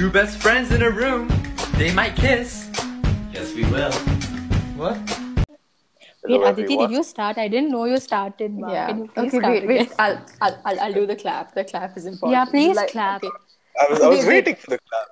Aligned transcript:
Two 0.00 0.08
best 0.08 0.38
friends 0.38 0.72
in 0.72 0.80
a 0.80 0.88
room. 0.90 1.28
They 1.76 1.92
might 1.92 2.16
kiss. 2.16 2.70
Yes, 3.34 3.52
we 3.54 3.64
will. 3.66 3.92
What? 4.80 4.96
Wait, 6.24 6.40
Aditi, 6.42 6.74
did 6.78 6.90
you 6.90 7.02
start? 7.02 7.36
I 7.36 7.48
didn't 7.48 7.70
know 7.70 7.84
you 7.84 7.98
started. 7.98 8.56
Ma. 8.56 8.72
Yeah. 8.72 8.86
Can 8.86 8.98
you 9.00 9.08
please 9.08 9.18
Okay, 9.34 9.38
start 9.40 9.52
wait, 9.52 9.66
wait. 9.68 9.92
I'll, 9.98 10.24
I'll, 10.40 10.58
I'll, 10.64 10.80
I'll 10.80 10.92
do 10.94 11.04
the 11.04 11.16
clap. 11.16 11.54
The 11.54 11.64
clap 11.64 11.98
is 11.98 12.06
important. 12.06 12.32
Yeah, 12.32 12.46
please 12.46 12.76
Like, 12.76 12.92
clap. 12.92 13.22
okay. 13.22 13.30
I 13.78 13.86
was, 13.92 14.00
I 14.00 14.08
was 14.08 14.18
Wait, 14.20 14.26
wait. 14.28 14.34
waiting 14.46 14.54
for 14.54 14.70
the 14.70 14.78
clap. 14.88 15.08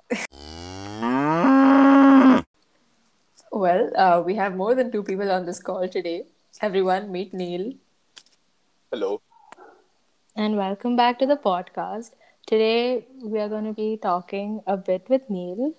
Well, 3.51 3.91
uh, 3.95 4.23
we 4.25 4.33
have 4.41 4.55
more 4.55 4.73
than 4.73 4.91
two 4.91 5.03
people 5.03 5.29
on 5.31 5.45
this 5.45 5.59
call 5.61 5.87
today. 5.87 6.23
Everyone, 6.63 7.11
meet 7.11 7.31
Neel. 7.31 7.73
Hello. 8.91 9.21
And 10.35 10.57
welcome 10.57 10.95
back 10.95 11.19
to 11.19 11.27
the 11.27 11.37
podcast. 11.37 12.13
Today 12.45 13.05
we 13.23 13.39
are 13.39 13.49
going 13.49 13.65
to 13.65 13.73
be 13.73 13.97
talking 13.97 14.61
a 14.67 14.75
bit 14.77 15.07
with 15.09 15.29
Neel. 15.29 15.73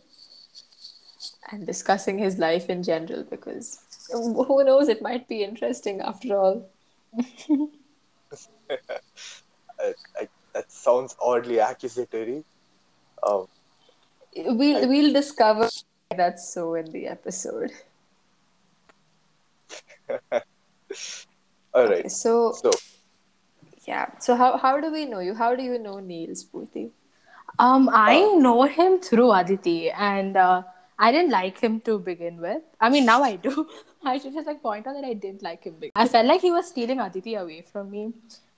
and 1.51 1.67
discussing 1.67 2.19
his 2.19 2.39
life 2.39 2.71
in 2.71 2.83
general 2.83 3.25
because 3.25 3.81
who 4.13 4.65
knows, 4.65 4.89
it 4.89 5.03
might 5.03 5.29
be 5.29 5.43
interesting 5.43 6.01
after 6.01 6.37
all. 6.37 6.71
I, 8.71 9.95
I, 10.21 10.29
that 10.53 10.71
sounds 10.71 11.17
oddly 11.21 11.59
accusatory. 11.59 12.45
Um, 13.23 13.47
We'll, 14.37 14.89
we'll 14.89 15.13
discover 15.13 15.69
that's 16.17 16.53
so 16.55 16.75
in 16.75 16.93
the 16.93 17.09
episode. 17.09 17.73
all 21.75 21.89
right. 21.89 22.11
So, 22.11 22.53
So, 22.53 22.71
yeah. 23.91 24.07
So, 24.19 24.37
how, 24.37 24.57
how 24.59 24.81
do 24.81 24.93
we 24.93 25.05
know 25.07 25.21
you? 25.21 25.35
How 25.35 25.55
do 25.57 25.63
you 25.63 25.79
know 25.79 25.99
Neel 26.01 26.31
Spurti? 26.31 26.91
Um, 27.59 27.89
I 27.93 28.23
Uh, 28.23 28.35
know 28.47 28.63
him 28.65 28.99
through 29.01 29.33
Aditi, 29.33 29.91
and 29.91 30.37
uh, 30.37 30.63
I 30.99 31.13
didn't 31.13 31.31
like 31.31 31.59
him 31.61 31.81
to 31.83 31.99
begin 31.99 32.41
with. 32.41 32.63
I 32.81 32.89
mean, 32.91 33.05
now 33.07 33.23
I 33.23 33.37
do. 33.37 33.69
I 34.05 34.19
should 34.19 34.35
just 34.35 34.47
like 34.47 34.63
point 34.63 34.87
out 34.87 34.95
that 34.95 35.05
I 35.05 35.15
didn't 35.15 35.43
like 35.43 35.65
him. 35.65 35.77
I 35.95 36.09
felt 36.09 36.27
like 36.27 36.41
he 36.41 36.51
was 36.51 36.69
stealing 36.69 37.01
Aditi 37.01 37.35
away 37.35 37.63
from 37.63 37.91
me. 37.91 38.13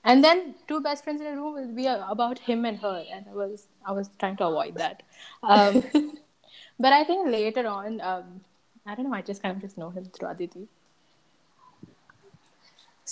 And 0.05 0.23
then 0.25 0.55
two 0.69 0.81
best 0.81 1.05
friends 1.05 1.21
in 1.21 1.29
a 1.29 1.37
room 1.37 1.55
will 1.55 1.75
be 1.75 1.87
uh, 1.89 2.11
about 2.11 2.39
him 2.41 2.65
and 2.65 2.79
her, 2.79 3.05
and 3.13 3.27
I 3.29 3.35
was 3.35 3.67
I 3.87 3.93
was 3.93 4.11
trying 4.19 4.37
to 4.39 4.47
avoid 4.47 4.75
that. 4.77 5.03
Um, 5.43 5.83
but 6.79 6.93
I 6.93 7.05
think 7.05 7.29
later 7.29 7.67
on, 7.69 8.01
um, 8.01 8.41
I 8.87 8.95
don't 8.97 9.09
know. 9.09 9.15
I 9.15 9.23
just 9.23 9.43
kind 9.43 9.57
of 9.57 9.63
just 9.63 9.79
know 9.79 9.91
him 9.91 10.07
through 10.07 10.29
Aditi. 10.29 10.69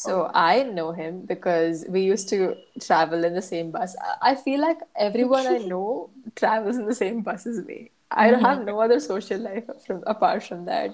So 0.02 0.30
I 0.34 0.62
know 0.62 0.92
him 0.92 1.22
because 1.26 1.84
we 1.88 2.00
used 2.02 2.28
to 2.30 2.56
travel 2.80 3.24
in 3.24 3.34
the 3.34 3.42
same 3.42 3.70
bus. 3.70 3.96
I- 4.22 4.34
feel 4.34 4.60
like 4.60 4.78
everyone 4.96 5.46
I 5.46 5.58
know 5.72 6.10
travels 6.36 6.76
in 6.76 6.86
the 6.86 6.94
same 6.94 7.22
bus 7.22 7.46
as 7.46 7.64
me. 7.64 7.90
I 8.10 8.30
don't 8.30 8.40
have 8.42 8.64
no 8.64 8.80
other 8.80 9.00
social 9.00 9.38
life 9.40 9.64
from 9.86 10.02
apart 10.06 10.42
from 10.44 10.64
that. 10.66 10.90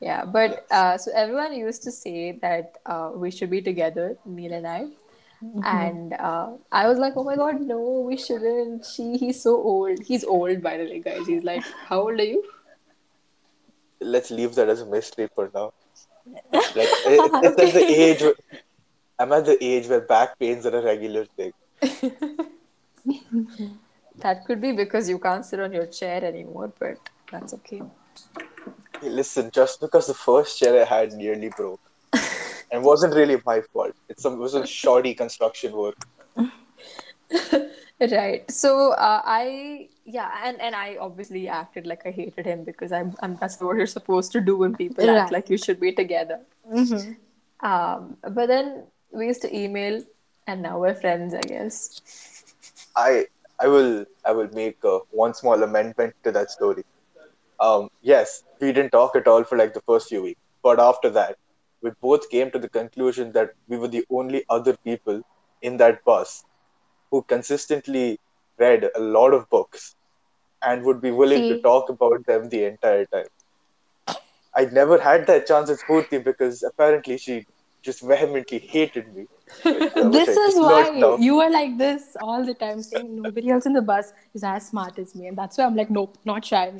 Yeah, 0.00 0.24
but 0.24 0.66
uh, 0.70 0.96
so 0.98 1.10
everyone 1.14 1.54
used 1.54 1.82
to 1.84 1.92
say 1.92 2.32
that 2.42 2.76
uh, 2.86 3.10
we 3.14 3.30
should 3.30 3.50
be 3.50 3.62
together, 3.62 4.16
Neel 4.24 4.52
and 4.52 4.66
I. 4.66 4.86
And 5.62 6.12
uh, 6.14 6.50
I 6.72 6.88
was 6.88 6.98
like, 6.98 7.14
oh 7.16 7.24
my 7.24 7.36
god, 7.36 7.60
no, 7.60 7.80
we 8.06 8.16
shouldn't. 8.16 8.84
She, 8.84 9.16
he's 9.16 9.42
so 9.42 9.56
old. 9.56 10.00
He's 10.04 10.24
old, 10.24 10.62
by 10.62 10.76
the 10.78 10.84
way, 10.84 11.00
guys. 11.00 11.26
He's 11.26 11.44
like, 11.44 11.64
how 11.88 12.00
old 12.02 12.20
are 12.20 12.24
you? 12.24 12.44
let's 14.00 14.30
leave 14.30 14.54
that 14.56 14.68
as 14.68 14.80
a 14.80 14.86
mystery 14.86 15.28
for 15.34 15.50
now. 15.54 15.72
Like, 16.52 16.74
it, 16.74 17.30
it's 17.44 17.62
at 17.62 17.72
the 17.74 17.84
age. 17.84 18.22
Where, 18.22 18.34
I'm 19.18 19.32
at 19.32 19.46
the 19.46 19.62
age 19.62 19.88
where 19.88 20.00
back 20.00 20.38
pains 20.38 20.66
are 20.66 20.76
a 20.76 20.82
regular 20.82 21.24
thing. 21.24 21.52
That 24.20 24.44
could 24.46 24.60
be 24.60 24.72
because 24.72 25.08
you 25.08 25.18
can't 25.18 25.44
sit 25.44 25.60
on 25.60 25.72
your 25.72 25.86
chair 25.86 26.24
anymore, 26.24 26.72
but 26.78 26.98
that's 27.30 27.54
okay. 27.54 27.82
Hey, 29.00 29.10
listen, 29.10 29.50
just 29.52 29.80
because 29.80 30.08
the 30.08 30.14
first 30.14 30.58
chair 30.58 30.82
I 30.82 30.84
had 30.84 31.12
nearly 31.12 31.50
broke, 31.56 31.80
and 32.72 32.82
wasn't 32.82 33.14
really 33.14 33.40
my 33.46 33.60
fault. 33.72 33.94
It's 34.08 34.22
some 34.22 34.34
it 34.34 34.38
was 34.38 34.54
a 34.54 34.66
shoddy 34.66 35.14
construction 35.14 35.72
work. 35.72 35.96
Right. 38.00 38.48
So 38.48 38.92
uh, 38.92 39.22
I 39.24 39.88
yeah, 40.04 40.30
and 40.44 40.60
and 40.60 40.76
I 40.76 40.98
obviously 41.00 41.48
acted 41.48 41.84
like 41.84 42.06
I 42.06 42.12
hated 42.12 42.46
him 42.46 42.62
because 42.62 42.92
I'm 42.92 43.16
I'm 43.20 43.34
that's 43.36 43.60
what 43.60 43.76
you're 43.76 43.86
supposed 43.86 44.30
to 44.32 44.40
do 44.40 44.56
when 44.56 44.76
people 44.76 45.10
act 45.10 45.32
like 45.32 45.50
you 45.50 45.58
should 45.58 45.80
be 45.80 45.92
together. 45.92 46.40
Um, 47.60 48.16
but 48.22 48.46
then 48.46 48.84
we 49.10 49.26
used 49.26 49.42
to 49.42 49.56
email, 49.56 50.04
and 50.46 50.62
now 50.62 50.78
we're 50.78 50.94
friends, 50.94 51.34
I 51.34 51.40
guess. 51.40 52.00
I 52.94 53.26
I 53.58 53.66
will 53.66 54.06
I 54.24 54.30
will 54.30 54.48
make 54.54 54.78
uh, 54.84 55.00
one 55.10 55.34
small 55.34 55.60
amendment 55.60 56.14
to 56.22 56.30
that 56.30 56.52
story. 56.52 56.84
Um, 57.58 57.90
yes, 58.00 58.44
we 58.60 58.70
didn't 58.72 58.90
talk 58.90 59.16
at 59.16 59.26
all 59.26 59.42
for 59.42 59.58
like 59.58 59.74
the 59.74 59.80
first 59.80 60.08
few 60.08 60.22
weeks, 60.22 60.40
but 60.62 60.78
after 60.78 61.10
that, 61.10 61.36
we 61.82 61.90
both 62.00 62.30
came 62.30 62.52
to 62.52 62.60
the 62.60 62.68
conclusion 62.68 63.32
that 63.32 63.54
we 63.66 63.76
were 63.76 63.88
the 63.88 64.04
only 64.08 64.44
other 64.48 64.76
people 64.84 65.20
in 65.62 65.76
that 65.78 66.04
bus 66.04 66.44
who 67.10 67.22
consistently 67.22 68.18
read 68.58 68.88
a 68.94 69.00
lot 69.00 69.32
of 69.34 69.48
books 69.50 69.94
and 70.62 70.84
would 70.84 71.00
be 71.00 71.10
willing 71.10 71.46
to 71.46 71.56
talk 71.56 71.88
about 71.88 72.24
them 72.26 72.48
the 72.48 72.64
entire 72.64 73.06
time. 73.06 73.26
I 74.54 74.64
never 74.66 74.98
had 74.98 75.26
that 75.26 75.46
chance 75.46 75.68
with 75.70 75.82
Spurti 75.86 76.22
because 76.22 76.62
apparently 76.62 77.18
she 77.18 77.44
just 77.82 78.02
vehemently 78.02 78.58
hated 78.58 79.14
me. 79.14 79.26
which, 79.64 80.26
this 80.26 80.36
is 80.36 80.58
why 80.58 80.88
learned 80.88 81.22
you 81.22 81.36
were 81.36 81.50
like 81.50 81.78
this 81.78 82.16
all 82.20 82.44
the 82.44 82.54
time, 82.54 82.82
saying 82.82 83.16
nobody 83.16 83.50
else 83.50 83.66
in 83.66 83.72
the 83.72 83.82
bus 83.82 84.12
is 84.34 84.42
as 84.44 84.66
smart 84.66 84.98
as 84.98 85.14
me, 85.14 85.26
and 85.28 85.36
that's 85.38 85.58
why 85.58 85.64
I'm 85.64 85.76
like, 85.76 85.90
nope, 85.90 86.18
not 86.24 86.44
shy. 86.44 86.72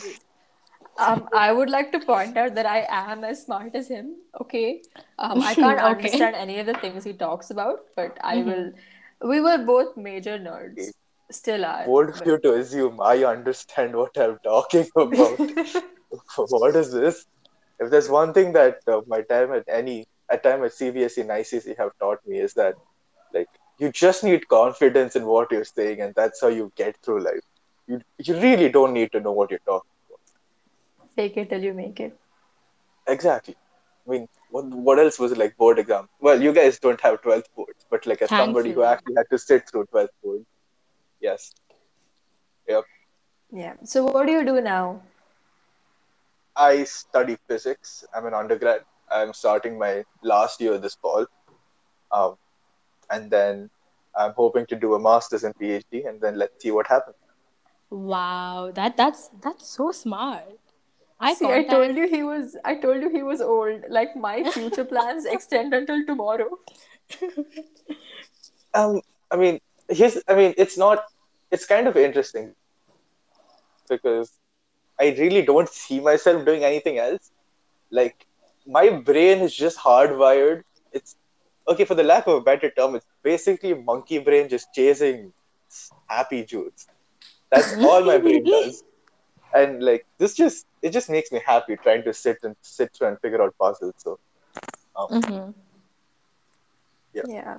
Um, 0.99 1.29
I 1.33 1.53
would 1.53 1.71
like 1.71 1.93
to 1.93 2.01
point 2.01 2.37
out 2.37 2.55
that 2.55 2.67
I 2.67 2.87
am 2.89 3.25
as 3.25 3.45
smart 3.45 3.75
as 3.75 3.89
him. 3.89 4.17
Okay. 4.41 4.83
Um, 5.19 5.41
I 5.43 5.55
can't 5.55 5.79
Okay. 5.79 5.81
understand 5.81 6.35
any 6.37 6.59
of 6.59 6.67
the 6.67 6.75
things 6.75 7.05
he 7.05 7.13
talks 7.13 7.51
about, 7.51 7.81
but 7.97 8.19
I 8.23 8.43
will. 8.43 8.73
We 9.23 9.41
were 9.41 9.59
both 9.59 9.97
major 9.97 10.39
nerds. 10.39 10.93
Still 11.31 11.65
are. 11.67 11.85
bold 11.85 12.09
of 12.09 12.27
you 12.27 12.39
to 12.39 12.55
assume 12.55 13.01
I 13.03 13.25
understand 13.25 13.95
what 13.95 14.17
I'm 14.17 14.39
talking 14.43 14.87
about. 14.97 15.39
what 16.37 16.75
is 16.75 16.91
this? 16.93 17.27
If 17.79 17.91
there's 17.91 18.09
one 18.09 18.33
thing 18.33 18.53
that 18.55 18.79
uh, 18.87 19.03
my 19.07 19.21
time 19.21 19.53
at 19.53 19.65
any 19.69 20.07
at 20.31 20.43
time 20.43 20.65
at 20.65 20.73
CBSE 20.73 21.19
and 21.19 21.31
ISC 21.31 21.77
have 21.77 21.91
taught 22.01 22.27
me 22.27 22.39
is 22.39 22.55
that 22.55 22.77
like 23.35 23.49
you 23.79 23.93
just 23.93 24.25
need 24.25 24.49
confidence 24.49 25.17
in 25.17 25.27
what 25.27 25.53
you're 25.53 25.65
saying, 25.65 26.01
and 26.01 26.15
that's 26.15 26.41
how 26.41 26.49
you 26.49 26.73
get 26.77 26.97
through 27.03 27.21
life. 27.25 27.47
You 27.87 28.01
you 28.19 28.41
really 28.41 28.71
don't 28.71 28.95
need 28.95 29.13
to 29.13 29.21
know 29.21 29.33
what 29.33 29.51
you're 29.51 29.67
talking 29.67 29.91
about. 30.09 31.15
Fake 31.15 31.37
it 31.37 31.51
till 31.51 31.63
you 31.63 31.75
make 31.75 32.01
it. 32.01 32.19
Exactly. 33.07 33.57
I 34.09 34.13
mean, 34.13 34.29
what 34.51 34.65
what 34.65 34.99
else 34.99 35.19
was 35.19 35.33
it 35.33 35.39
like 35.39 35.57
board 35.57 35.79
exam? 35.79 36.09
Well, 36.21 36.43
you 36.43 36.53
guys 36.53 36.79
don't 36.79 37.01
have 37.01 37.21
12th 37.23 37.51
boards, 37.55 37.85
but 37.91 38.07
like 38.07 38.23
as 38.23 38.31
somebody 38.31 38.73
who 38.73 38.83
actually 38.83 39.15
had 39.17 39.27
to 39.31 39.39
sit 39.39 39.69
through 39.69 39.85
12th 39.93 40.09
board, 40.23 40.47
yes. 41.21 41.53
Yep. 42.69 42.85
Yeah. 43.53 43.75
So 43.85 44.05
what 44.05 44.27
do 44.27 44.33
you 44.33 44.45
do 44.45 44.61
now? 44.61 45.03
I 46.57 46.85
study 46.85 47.37
physics. 47.47 48.05
I'm 48.15 48.27
an 48.27 48.35
undergrad. 48.35 48.81
I'm 49.11 49.33
starting 49.33 49.79
my 49.79 50.05
last 50.23 50.61
year 50.61 50.79
this 50.79 50.95
fall. 50.95 51.27
Um, 52.11 52.37
and 53.11 53.31
then 53.31 53.71
I'm 54.17 54.33
hoping 54.33 54.67
to 54.67 54.77
do 54.77 54.95
a 54.95 54.99
master's 54.99 55.45
and 55.45 55.55
PhD, 55.55 56.09
and 56.09 56.21
then 56.21 56.37
let's 56.39 56.63
see 56.63 56.71
what 56.71 56.87
happens. 56.87 57.17
Wow, 57.91 58.71
that 58.75 58.97
that's 58.97 59.31
that's 59.41 59.69
so 59.69 59.93
smart. 59.93 60.58
I 61.21 61.35
See, 61.35 61.47
I 61.47 61.65
thought 61.65 61.71
told 61.71 61.97
you 61.97 62.09
he 62.09 62.23
was. 62.23 62.57
I 62.65 62.77
told 62.77 63.03
you 63.03 63.11
he 63.11 63.23
was 63.23 63.41
old. 63.41 63.83
Like 63.89 64.15
my 64.15 64.49
future 64.51 64.85
plans 64.85 65.25
extend 65.25 65.75
until 65.75 66.05
tomorrow. 66.07 66.51
Um, 68.75 69.01
I 69.31 69.37
mean, 69.37 69.61
here's, 69.89 70.19
I 70.29 70.35
mean, 70.35 70.55
it's 70.57 70.77
not, 70.77 71.05
it's 71.51 71.67
kind 71.67 71.89
of 71.89 71.97
interesting 71.97 72.55
because 73.89 74.33
I 75.01 75.15
really 75.19 75.43
don't 75.43 75.69
see 75.69 76.01
myself 76.01 76.45
doing 76.45 76.65
anything 76.65 76.99
else. 76.99 77.31
Like, 77.91 78.27
my 78.67 78.91
brain 78.91 79.39
is 79.39 79.55
just 79.55 79.79
hardwired. 79.79 80.65
It's 80.93 81.17
okay, 81.67 81.85
for 81.85 81.95
the 81.95 82.03
lack 82.03 82.27
of 82.27 82.35
a 82.35 82.41
better 82.41 82.71
term, 82.71 82.95
it's 82.95 83.07
basically 83.23 83.75
monkey 83.75 84.19
brain 84.19 84.49
just 84.49 84.73
chasing 84.75 85.33
happy 86.07 86.45
Jews. 86.45 86.87
That's 87.51 87.75
all 87.79 88.05
my 88.05 88.19
brain 88.19 88.45
does. 88.51 88.85
And 89.59 89.83
like, 89.83 90.07
this 90.19 90.35
just, 90.35 90.67
it 90.83 90.91
just 90.91 91.11
makes 91.11 91.33
me 91.33 91.41
happy 91.45 91.77
trying 91.77 92.05
to 92.05 92.13
sit 92.13 92.39
and 92.43 92.55
sit 92.63 92.93
through 92.95 93.09
and 93.09 93.21
figure 93.21 93.43
out 93.43 93.55
puzzles. 93.59 93.95
So, 93.99 94.19
um, 94.97 95.09
Mhm. 95.11 95.55
Yeah. 97.25 97.59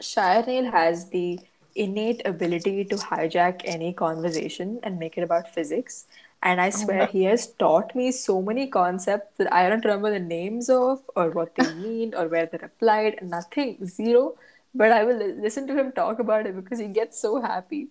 Shire 0.00 0.44
Neel 0.46 0.70
has 0.70 1.08
the 1.10 1.40
innate 1.74 2.22
ability 2.26 2.84
to 2.84 2.96
hijack 2.96 3.62
any 3.64 3.92
conversation 3.92 4.80
and 4.82 4.98
make 4.98 5.16
it 5.16 5.22
about 5.22 5.48
physics. 5.54 6.06
And 6.42 6.60
I 6.60 6.70
swear 6.70 7.06
he 7.06 7.24
has 7.24 7.46
taught 7.46 7.94
me 7.94 8.10
so 8.12 8.42
many 8.42 8.66
concepts 8.66 9.38
that 9.38 9.52
I 9.52 9.68
don't 9.68 9.84
remember 9.84 10.10
the 10.10 10.18
names 10.20 10.68
of 10.68 11.02
or 11.14 11.30
what 11.30 11.54
they 11.54 11.72
mean 11.86 12.14
or 12.14 12.28
where 12.28 12.46
they're 12.46 12.64
applied. 12.64 13.18
Nothing, 13.22 13.86
zero. 13.86 14.34
But 14.74 14.92
I 14.92 15.04
will 15.04 15.18
listen 15.46 15.66
to 15.68 15.76
him 15.78 15.92
talk 15.92 16.18
about 16.18 16.46
it 16.46 16.56
because 16.56 16.78
he 16.78 16.88
gets 16.88 17.20
so 17.20 17.40
happy. 17.40 17.88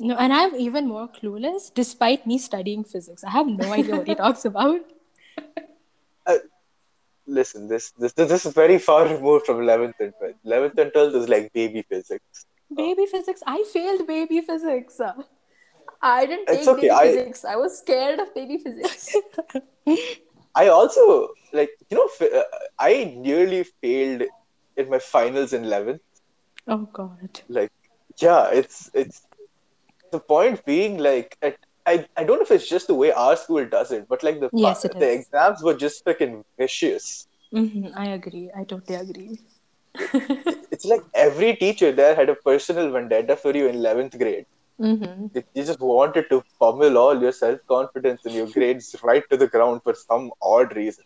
No, 0.00 0.14
and 0.16 0.32
I'm 0.32 0.54
even 0.54 0.86
more 0.86 1.08
clueless 1.08 1.72
despite 1.74 2.26
me 2.26 2.38
studying 2.38 2.84
physics. 2.84 3.24
I 3.24 3.30
have 3.30 3.46
no 3.48 3.72
idea 3.72 3.96
what 3.96 4.06
he 4.06 4.14
talks 4.24 4.44
about. 4.44 4.80
Listen, 7.26 7.68
this 7.68 7.90
this 7.98 8.14
this 8.14 8.46
is 8.46 8.52
very 8.54 8.78
far 8.78 9.06
removed 9.06 9.44
from 9.44 9.60
eleventh 9.60 9.96
and 10.00 10.14
twelfth. 10.18 10.38
Eleventh 10.46 10.78
and 10.78 10.90
twelfth 10.92 11.14
is 11.14 11.28
like 11.28 11.52
baby 11.52 11.82
physics. 11.82 12.46
Baby 12.74 13.04
physics. 13.04 13.42
I 13.46 13.64
failed 13.70 14.06
baby 14.06 14.40
physics. 14.40 14.98
I 16.00 16.24
didn't 16.24 16.46
take 16.46 16.60
It's 16.60 16.68
okay, 16.68 16.80
baby 16.88 16.90
I- 16.90 17.06
physics. 17.08 17.44
I 17.44 17.56
was 17.56 17.76
scared 17.78 18.18
of 18.18 18.34
baby 18.34 18.56
physics. 18.56 19.14
I 20.54 20.68
also 20.68 21.28
like 21.52 21.70
you 21.90 21.98
know 21.98 22.08
uh, 22.38 22.42
I 22.78 23.12
nearly 23.14 23.64
failed 23.82 24.22
in 24.78 24.88
my 24.88 24.98
finals 24.98 25.52
in 25.52 25.64
eleventh. 25.64 26.00
Oh 26.66 26.88
god. 27.00 27.40
Like 27.48 27.72
yeah, 28.16 28.48
it's 28.50 28.90
it's 28.94 29.20
the 30.10 30.20
point 30.20 30.64
being 30.64 30.98
like 30.98 31.36
at, 31.42 31.56
I 31.86 32.06
I 32.16 32.24
don't 32.24 32.36
know 32.38 32.42
if 32.42 32.50
it's 32.50 32.68
just 32.68 32.86
the 32.88 32.94
way 32.94 33.12
our 33.12 33.36
school 33.36 33.64
does 33.66 33.92
it, 33.92 34.06
but 34.08 34.22
like 34.22 34.40
the 34.40 34.50
Yes, 34.52 34.84
the 34.98 35.10
is. 35.10 35.10
exams 35.10 35.62
were 35.62 35.74
just 35.74 36.04
freaking 36.04 36.42
vicious. 36.58 37.26
hmm 37.52 37.88
I 37.94 38.06
agree. 38.18 38.50
I 38.54 38.64
totally 38.64 38.96
agree. 38.98 39.38
It's 40.70 40.84
like 40.84 41.02
every 41.14 41.56
teacher 41.56 41.92
there 41.92 42.14
had 42.14 42.28
a 42.28 42.34
personal 42.36 42.90
vendetta 42.90 43.36
for 43.36 43.54
you 43.56 43.66
in 43.68 43.76
eleventh 43.76 44.18
grade. 44.18 44.46
hmm 44.78 45.28
They, 45.34 45.44
they 45.54 45.64
just 45.64 45.80
wanted 45.80 46.26
to 46.30 46.42
pummel 46.60 46.96
all 46.98 47.20
your 47.20 47.32
self 47.32 47.60
confidence 47.68 48.24
and 48.24 48.34
your 48.34 48.46
grades 48.48 48.94
right 49.02 49.24
to 49.30 49.36
the 49.36 49.48
ground 49.48 49.82
for 49.84 49.94
some 49.94 50.30
odd 50.42 50.74
reason. 50.76 51.04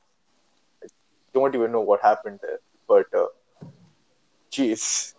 I 0.85 0.89
don't 1.35 1.55
even 1.55 1.73
know 1.73 1.81
what 1.81 2.01
happened 2.03 2.41
there, 2.43 2.61
but 2.89 3.07
uh, 3.17 3.27
jeez. 4.53 5.15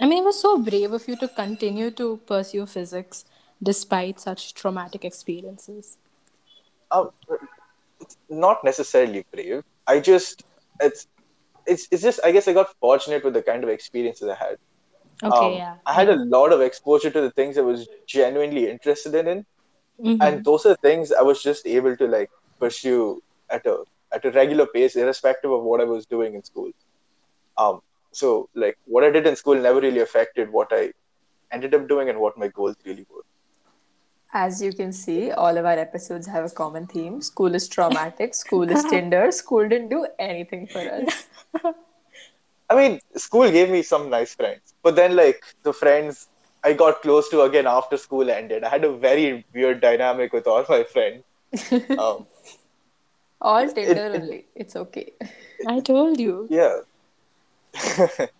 I 0.00 0.06
mean, 0.06 0.22
it 0.22 0.26
was 0.26 0.40
so 0.40 0.58
brave 0.58 0.92
of 0.92 1.08
you 1.08 1.16
to 1.16 1.28
continue 1.28 1.90
to 1.92 2.18
pursue 2.26 2.66
physics 2.66 3.24
despite 3.62 4.20
such 4.20 4.54
traumatic 4.54 5.04
experiences. 5.04 5.96
Um, 6.90 7.10
it's 8.00 8.16
not 8.28 8.62
necessarily 8.64 9.24
brave. 9.32 9.62
I 9.86 10.00
just 10.00 10.44
it's 10.80 11.06
it's 11.66 11.88
it's 11.90 12.02
just 12.02 12.20
I 12.24 12.32
guess 12.32 12.48
I 12.48 12.52
got 12.52 12.74
fortunate 12.80 13.24
with 13.24 13.34
the 13.34 13.42
kind 13.42 13.64
of 13.64 13.70
experiences 13.70 14.28
I 14.28 14.34
had. 14.34 14.56
Okay, 15.22 15.46
Um, 15.46 15.56
yeah. 15.58 15.76
I 15.86 15.94
had 15.94 16.08
a 16.08 16.16
lot 16.16 16.52
of 16.52 16.60
exposure 16.60 17.10
to 17.10 17.20
the 17.20 17.30
things 17.30 17.56
I 17.58 17.62
was 17.62 17.88
genuinely 18.06 18.68
interested 18.68 19.14
in, 19.26 19.44
Mhm. 19.98 20.18
and 20.20 20.44
those 20.44 20.66
are 20.66 20.76
things 20.76 21.12
I 21.12 21.22
was 21.22 21.42
just 21.42 21.66
able 21.66 21.96
to 21.96 22.06
like 22.06 22.30
pursue 22.60 23.22
at 23.50 23.66
a 23.66 23.84
at 24.12 24.24
a 24.24 24.30
regular 24.30 24.66
pace, 24.66 24.96
irrespective 24.96 25.50
of 25.50 25.62
what 25.62 25.80
I 25.80 25.84
was 25.84 26.06
doing 26.06 26.34
in 26.34 26.42
school. 26.44 26.70
Um, 27.56 27.80
so 28.20 28.48
like 28.64 28.76
what 28.96 29.04
I 29.04 29.10
did 29.16 29.26
in 29.30 29.36
school 29.42 29.56
never 29.68 29.80
really 29.86 30.00
affected 30.08 30.50
what 30.58 30.68
I 30.80 30.82
ended 31.52 31.74
up 31.78 31.88
doing 31.88 32.08
and 32.12 32.18
what 32.24 32.38
my 32.44 32.48
goals 32.48 32.76
really 32.84 33.06
were. 33.14 33.24
As 34.38 34.60
you 34.62 34.72
can 34.78 34.92
see, 34.92 35.30
all 35.30 35.56
of 35.60 35.64
our 35.64 35.78
episodes 35.82 36.26
have 36.26 36.44
a 36.44 36.50
common 36.60 36.86
theme. 36.86 37.20
School 37.22 37.54
is 37.58 37.68
traumatic. 37.68 38.34
School 38.34 38.70
is 38.76 38.84
Tinder. 38.94 39.30
School 39.32 39.68
didn't 39.68 39.88
do 39.88 40.06
anything 40.18 40.66
for 40.66 40.80
us. 40.96 41.26
I 42.70 42.74
mean, 42.80 43.00
school 43.16 43.50
gave 43.50 43.70
me 43.70 43.82
some 43.82 44.10
nice 44.10 44.34
friends, 44.34 44.74
but 44.82 44.96
then 44.96 45.14
like 45.16 45.42
the 45.62 45.72
friends 45.72 46.28
I 46.64 46.72
got 46.72 47.00
close 47.02 47.28
to 47.30 47.42
again 47.42 47.66
after 47.66 47.96
school 47.96 48.28
ended, 48.28 48.64
I 48.64 48.68
had 48.70 48.84
a 48.84 48.92
very 48.92 49.44
weird 49.54 49.80
dynamic 49.80 50.32
with 50.32 50.46
all 50.48 50.64
my 50.68 50.82
friends. 50.84 51.22
Um, 52.04 52.26
All 53.40 53.68
Tinder 53.68 54.06
it- 54.14 54.20
only. 54.22 54.46
It's 54.54 54.76
okay. 54.76 55.12
I 55.66 55.80
told 55.80 56.18
you. 56.18 56.48
yeah. 56.50 56.80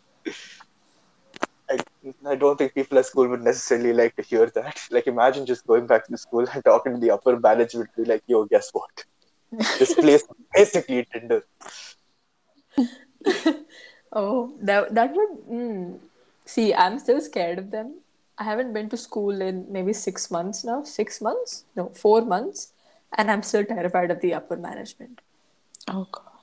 I, 1.68 1.78
I 2.26 2.34
don't 2.36 2.56
think 2.56 2.74
people 2.74 2.98
at 2.98 3.06
school 3.06 3.28
would 3.28 3.42
necessarily 3.42 3.92
like 3.92 4.14
to 4.16 4.22
hear 4.22 4.46
that. 4.46 4.80
Like, 4.90 5.06
imagine 5.06 5.46
just 5.46 5.66
going 5.66 5.86
back 5.86 6.06
to 6.06 6.16
school 6.16 6.46
and 6.52 6.64
talking 6.64 6.92
to 6.92 6.98
the 6.98 7.10
upper 7.10 7.38
management, 7.38 7.90
be 7.96 8.04
like, 8.04 8.22
"Yo, 8.26 8.44
guess 8.44 8.70
what? 8.72 9.04
This 9.78 9.94
place 10.04 10.22
is 10.22 10.28
basically 10.54 11.06
Tinder." 11.12 11.42
Oh, 14.12 14.54
that 14.62 14.94
that 14.94 15.14
would. 15.14 15.30
Mm. 15.50 15.98
See, 16.44 16.72
I'm 16.72 16.98
still 16.98 17.20
scared 17.20 17.58
of 17.58 17.70
them. 17.70 18.00
I 18.38 18.44
haven't 18.44 18.72
been 18.72 18.88
to 18.90 18.96
school 18.96 19.42
in 19.42 19.66
maybe 19.70 19.92
six 19.92 20.30
months 20.30 20.64
now. 20.64 20.84
Six 20.84 21.20
months? 21.20 21.64
No, 21.74 21.88
four 21.90 22.22
months, 22.22 22.72
and 23.18 23.30
I'm 23.30 23.42
still 23.42 23.64
terrified 23.64 24.10
of 24.10 24.20
the 24.20 24.32
upper 24.34 24.56
management. 24.56 25.20
Oh 25.88 26.06
god. 26.10 26.35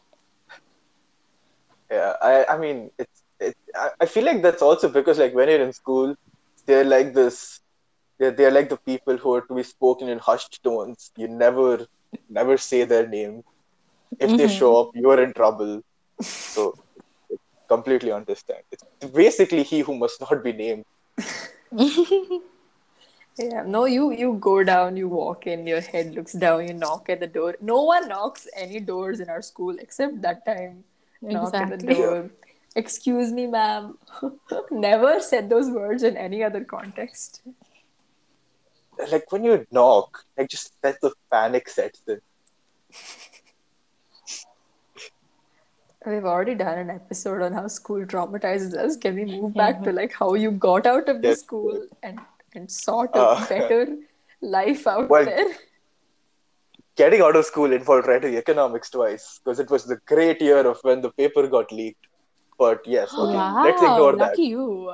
Yeah, 1.91 2.13
I, 2.21 2.45
I 2.45 2.57
mean, 2.57 2.89
it's, 2.97 3.24
it, 3.39 3.56
I, 4.00 4.06
feel 4.06 4.25
like 4.25 4.41
that's 4.41 4.62
also 4.62 4.89
because, 4.89 5.19
like, 5.19 5.33
when 5.33 5.50
you're 5.50 5.62
in 5.62 5.74
school, 5.74 6.15
they're 6.65 6.83
like 6.85 7.13
this, 7.13 7.59
they're, 8.19 8.31
they're 8.31 8.51
like 8.51 8.69
the 8.69 8.77
people 8.85 9.18
who 9.18 9.33
are 9.35 9.41
to 9.41 9.56
be 9.56 9.63
spoken 9.63 10.09
in 10.09 10.19
hushed 10.19 10.63
tones. 10.63 11.12
You 11.18 11.27
never, 11.27 11.85
never 12.30 12.57
say 12.57 12.83
their 12.85 13.07
name. 13.07 13.44
If 14.19 14.35
they 14.35 14.45
Mhm. 14.45 14.57
show 14.57 14.81
up, 14.81 14.91
you're 14.95 15.21
in 15.24 15.33
trouble. 15.33 15.81
So, 16.47 16.75
completely 17.68 18.12
understand. 18.12 18.62
It's 18.71 18.83
basically 19.13 19.63
he 19.63 19.79
who 19.81 19.95
must 19.95 20.21
not 20.21 20.44
be 20.44 20.53
named. 20.53 20.83
Yeah, 23.38 23.63
no, 23.65 23.86
you 23.86 24.12
you 24.12 24.33
go 24.39 24.63
down, 24.63 24.95
you 24.95 25.07
walk 25.09 25.47
in, 25.47 25.65
your 25.65 25.81
head 25.81 26.13
looks 26.13 26.33
down, 26.33 26.68
you 26.68 26.74
knock 26.74 27.09
at 27.09 27.19
the 27.19 27.27
door. 27.27 27.56
No 27.62 27.81
one 27.83 28.07
knocks 28.07 28.47
any 28.56 28.79
doors 28.79 29.19
in 29.19 29.29
our 29.29 29.41
school 29.41 29.75
except 29.79 30.21
that 30.21 30.45
time. 30.45 30.83
Knock 31.31 31.54
at 31.54 31.70
the 31.70 31.75
Exactly. 31.75 31.96
door. 31.96 32.30
Excuse 32.75 33.31
me, 33.31 33.48
ma'am. 33.48 33.98
Never 34.72 35.20
said 35.20 35.50
those 35.50 35.70
words 35.70 36.04
in 36.04 36.18
any 36.18 36.44
other 36.44 36.64
context. 36.64 37.42
Like, 39.12 39.31
when 39.31 39.44
you 39.44 39.66
knock, 39.72 40.24
like, 40.38 40.50
just 40.50 40.74
that's 40.81 41.00
the 41.00 41.14
panic 41.31 41.70
sets 41.70 42.02
in. 42.08 42.20
We've 46.06 46.25
already 46.25 46.54
done 46.56 46.78
an 46.80 46.90
episode 46.90 47.42
on 47.42 47.54
how 47.54 47.68
school 47.68 48.06
traumatizes 48.06 48.75
us. 48.75 48.98
Can 48.98 49.16
we 49.16 49.24
move 49.25 49.54
back 49.54 49.84
to 49.84 49.92
like 49.94 50.14
how 50.14 50.34
you 50.34 50.52
got 50.52 50.86
out 50.86 51.08
of 51.08 51.22
the 51.22 51.34
school 51.36 51.88
and 52.04 52.20
and 52.56 52.70
sought 52.70 53.16
a 53.16 53.22
Uh, 53.22 53.48
better 53.48 53.98
life 54.42 54.86
out 54.86 55.08
well, 55.10 55.24
there? 55.24 55.46
Getting 56.95 57.22
out 57.22 57.36
of 57.36 57.45
school 57.45 57.72
involved 57.74 58.07
writing 58.07 58.36
economics 58.36 58.90
twice 58.92 59.40
because 59.44 59.60
it 59.60 59.69
was 59.69 59.86
the 59.86 59.98
great 60.06 60.42
year 60.42 60.66
of 60.68 60.78
when 60.84 61.01
the 61.01 61.10
paper 61.12 61.48
got 61.48 61.72
leaked. 61.72 62.06
But 62.60 62.86
yes, 62.86 63.12
okay, 63.13 63.34
wow, 63.36 63.63
let's 63.63 63.81
ignore 63.81 64.12
that. 64.12 64.19
lucky 64.30 64.44
you. 64.44 64.94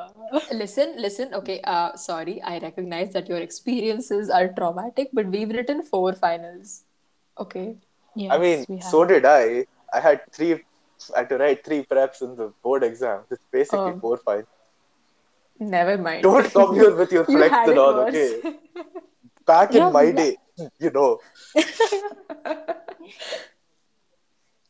Listen, 0.51 0.93
listen. 0.97 1.33
Okay, 1.33 1.59
uh, 1.65 1.93
sorry. 1.97 2.41
I 2.41 2.57
recognize 2.59 3.11
that 3.13 3.27
your 3.27 3.39
experiences 3.39 4.29
are 4.29 4.47
traumatic, 4.47 5.09
but 5.11 5.25
we've 5.25 5.49
written 5.49 5.83
four 5.83 6.13
finals. 6.13 6.83
Okay. 7.37 7.75
Yes, 8.15 8.31
I 8.31 8.37
mean, 8.37 8.81
so 8.81 9.03
did 9.05 9.25
I. 9.25 9.65
I 9.93 9.99
had 9.99 10.21
three. 10.31 10.53
I 11.15 11.19
had 11.19 11.29
to 11.29 11.37
write 11.37 11.65
three 11.65 11.83
preps 11.83 12.21
in 12.21 12.35
the 12.37 12.53
board 12.63 12.83
exam. 12.83 13.19
It's 13.29 13.41
basically 13.51 13.91
Oh. 13.91 13.99
four 13.99 14.17
fine. 14.17 14.45
Never 15.59 15.97
mind. 15.97 16.23
Don't 16.23 16.51
come 16.53 16.73
here 16.75 16.95
with 16.95 17.11
your 17.11 17.25
you 17.27 17.37
flex 17.37 17.51
had 17.53 17.69
and 17.69 17.77
all, 17.77 17.93
worse. 17.95 18.15
okay? 18.15 18.55
Back 19.49 19.75
in 19.75 19.91
my 19.91 20.11
day, 20.11 20.37
you 20.79 20.91
know, 20.91 21.19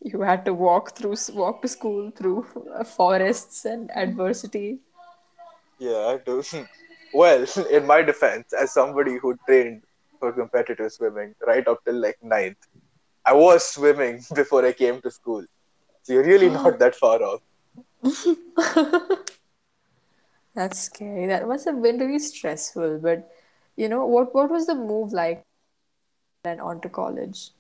You 0.02 0.22
had 0.22 0.46
to 0.46 0.54
walk 0.54 0.96
through, 0.98 1.16
walk 1.34 1.62
to 1.62 1.68
school 1.68 2.12
through 2.12 2.46
uh, 2.76 2.84
forests 2.84 3.66
and 3.66 3.92
adversity. 3.96 4.80
yeah, 5.80 6.16
I 6.16 6.18
do. 6.26 6.44
Well, 7.14 7.46
in 7.72 7.88
my 7.88 8.04
defense, 8.04 8.54
as 8.54 8.72
somebody 8.74 9.18
who 9.18 9.36
trained 9.48 9.82
for 10.20 10.32
competitive 10.32 10.92
swimming 10.92 11.34
right 11.48 11.68
up 11.68 11.80
till 11.86 11.96
like 12.00 12.18
ninth, 12.22 12.58
I 13.26 13.34
was 13.34 13.68
swimming 13.68 14.22
before 14.36 14.66
I 14.66 14.74
came 14.74 15.02
to 15.02 15.12
school. 15.12 15.44
So 16.04 16.14
you're 16.14 16.24
really 16.24 16.50
not 16.50 16.78
that 16.80 16.96
far 16.96 17.22
off. 17.24 17.42
That's 20.56 20.80
scary. 20.80 21.28
That 21.28 21.48
must 21.48 21.66
have 21.66 21.82
been 21.82 21.98
really 22.00 22.20
stressful. 22.20 23.00
But 23.00 23.30
you 23.80 23.90
know, 23.90 24.06
what 24.06 24.36
what 24.36 24.52
was 24.52 24.68
the 24.68 24.76
move 24.76 25.14
like 25.14 25.44
and 25.44 25.62
on 25.62 25.84
to 25.92 26.00
college? 26.90 27.52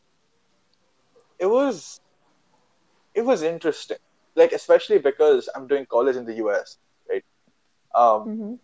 it 1.39 1.45
was 1.47 1.99
it 3.13 3.21
was 3.25 3.41
interesting 3.43 3.97
like 4.35 4.51
especially 4.51 4.97
because 4.99 5.49
i'm 5.55 5.67
doing 5.67 5.85
college 5.89 6.15
in 6.15 6.25
the 6.25 6.35
us 6.35 6.77
right 7.09 7.23
um 7.95 8.27
Mm-hmm. 8.27 8.55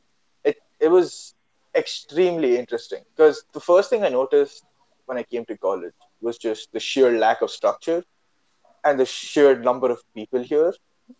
it 0.43 0.57
it 0.79 0.89
was 0.89 1.33
extremely 1.75 2.57
interesting 2.57 3.03
because 3.15 3.43
the 3.53 3.59
first 3.59 3.89
thing 3.89 4.03
i 4.03 4.09
noticed 4.09 4.63
when 5.05 5.17
i 5.17 5.23
came 5.23 5.45
to 5.45 5.57
college 5.57 5.99
was 6.21 6.37
just 6.37 6.71
the 6.73 6.79
sheer 6.79 7.11
lack 7.17 7.41
of 7.41 7.51
structure 7.51 8.03
and 8.83 8.99
the 8.99 9.05
sheer 9.05 9.55
number 9.57 9.91
of 9.91 9.99
people 10.15 10.41
here 10.41 10.73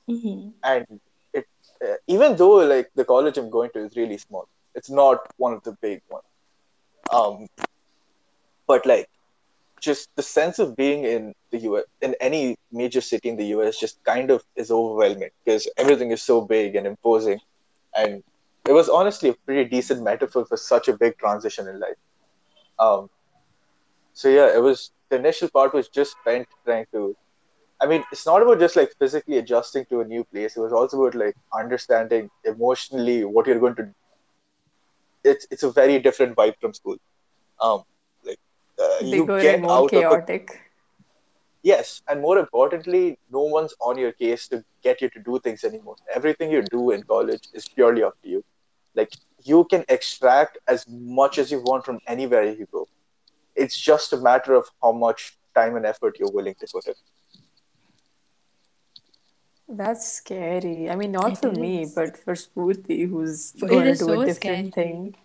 Mhm. 0.08 0.54
and 0.64 0.86
it 1.34 1.46
uh, 1.86 1.96
even 2.08 2.36
though 2.36 2.56
like 2.74 2.90
the 2.96 3.06
college 3.06 3.38
i'm 3.38 3.50
going 3.50 3.70
to 3.74 3.80
is 3.86 3.96
really 3.96 4.18
small 4.18 4.48
it's 4.76 4.90
not 4.90 5.20
one 5.38 5.54
of 5.54 5.64
the 5.64 5.76
big 5.82 6.02
ones 6.10 6.26
um 7.12 7.48
but 8.68 8.86
like 8.86 9.08
just 9.82 10.10
the 10.16 10.24
sense 10.24 10.58
of 10.60 10.76
being 10.76 11.04
in 11.04 11.34
the 11.52 11.60
US 11.70 11.84
in 12.02 12.16
any 12.20 12.58
major 12.72 13.02
city 13.02 13.30
in 13.30 13.38
the 13.38 13.48
US 13.56 13.80
just 13.80 14.04
kind 14.04 14.32
of 14.32 14.44
is 14.56 14.72
overwhelming 14.72 15.30
because 15.44 15.68
everything 15.78 16.12
is 16.12 16.22
so 16.22 16.42
big 16.42 16.76
and 16.76 16.88
imposing 16.88 17.40
and 17.96 18.24
it 18.68 18.72
was 18.72 18.90
honestly 18.90 19.30
a 19.30 19.34
pretty 19.46 19.70
decent 19.70 20.04
metaphor 20.04 20.46
for 20.46 20.58
such 20.58 20.88
a 20.88 20.98
big 20.98 21.18
transition 21.18 21.68
in 21.68 21.80
life. 21.80 21.98
Um, 22.80 23.10
so 24.14 24.28
yeah, 24.30 24.56
it 24.56 24.62
was 24.62 24.92
the 25.10 25.18
initial 25.18 25.50
part 25.50 25.74
was 25.74 25.88
just 25.88 26.16
spent 26.20 26.48
trying 26.66 26.88
to. 26.94 27.16
I 27.80 27.86
mean, 27.86 28.04
it's 28.12 28.26
not 28.26 28.42
about 28.42 28.60
just 28.60 28.76
like 28.76 28.92
physically 28.98 29.38
adjusting 29.38 29.86
to 29.88 30.00
a 30.02 30.06
new 30.06 30.24
place. 30.24 30.56
It 30.58 30.62
was 30.62 30.74
also 30.74 31.04
about 31.04 31.16
like 31.16 31.36
understanding 31.54 32.30
emotionally 32.44 33.24
what 33.24 33.46
you're 33.46 33.60
going 33.60 33.76
to. 33.76 33.94
It's 35.26 35.48
it's 35.52 35.64
a 35.64 35.72
very 35.72 36.00
different 36.00 36.36
vibe 36.36 36.56
from 36.62 36.74
school. 36.74 36.98
Um, 37.62 37.84
like 38.24 38.40
uh, 38.80 38.98
you 39.02 39.26
get 39.26 39.56
and 39.56 39.64
more 39.64 39.72
out 39.72 39.94
of 39.94 39.98
a 39.98 40.02
chaotic. 40.02 40.62
Yes, 41.64 42.04
and 42.08 42.22
more 42.22 42.38
importantly, 42.38 43.18
no 43.32 43.42
one's 43.42 43.74
on 43.82 43.98
your 43.98 44.12
case 44.12 44.48
to 44.50 44.64
get 44.84 45.02
you 45.02 45.10
to 45.10 45.20
do 45.20 45.40
things 45.40 45.64
anymore. 45.64 45.96
Everything 46.14 46.52
you 46.52 46.62
do 46.62 46.92
in 46.92 47.04
college 47.04 47.48
is 47.54 47.68
purely 47.68 48.04
up 48.04 48.22
to 48.22 48.30
you. 48.30 48.44
Like 48.94 49.12
you 49.44 49.66
can 49.66 49.84
extract 49.90 50.60
as 50.68 50.86
much 50.88 51.40
as 51.40 51.52
you 51.52 51.62
want 51.62 51.86
from 51.86 52.00
anywhere 52.08 52.44
you 52.44 52.68
go. 52.72 52.88
It's 53.56 53.80
just 53.80 54.14
a 54.14 54.18
matter 54.18 54.54
of 54.54 54.70
how 54.82 54.92
much 54.92 55.38
time 55.56 55.76
and 55.76 55.86
effort 55.86 56.18
you're 56.20 56.32
willing 56.32 56.56
to 56.60 56.68
put 56.72 56.88
in. 56.88 56.94
That's 59.68 60.06
scary. 60.14 60.90
I 60.90 60.96
mean, 60.96 61.12
not 61.12 61.32
It 61.34 61.38
for 61.40 61.52
me, 61.52 61.86
but 61.94 62.18
for 62.18 62.34
Spurti, 62.34 63.10
who's 63.10 63.52
For- 63.60 63.68
going 63.68 63.86
to 63.86 63.92
do 63.92 63.96
so 64.06 64.22
a 64.22 64.26
different 64.26 64.72
scary. 64.74 64.88
thing. 64.88 65.16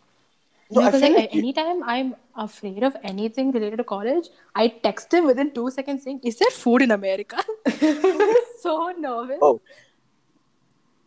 No, 0.70 0.85
because 0.85 1.02
like, 1.02 1.16
like 1.16 1.35
you- 1.35 1.40
anytime 1.40 1.82
I'm 1.85 2.14
afraid 2.37 2.82
of 2.85 2.97
anything 3.02 3.50
related 3.50 3.76
to 3.78 3.85
college, 3.85 4.28
I 4.54 4.68
text 4.68 5.12
him 5.12 5.26
within 5.26 5.50
two 5.52 5.70
seconds 5.70 6.04
saying, 6.04 6.20
"Is 6.23 6.38
there 6.38 6.50
food 6.50 6.82
in 6.82 6.92
America?" 6.92 7.42
so 8.62 8.92
nervous. 8.99 9.38
Oh. 9.42 9.61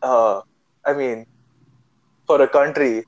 uh, 0.02 0.42
I 0.84 0.92
mean, 0.92 1.26
for 2.26 2.40
a 2.42 2.48
country 2.48 3.04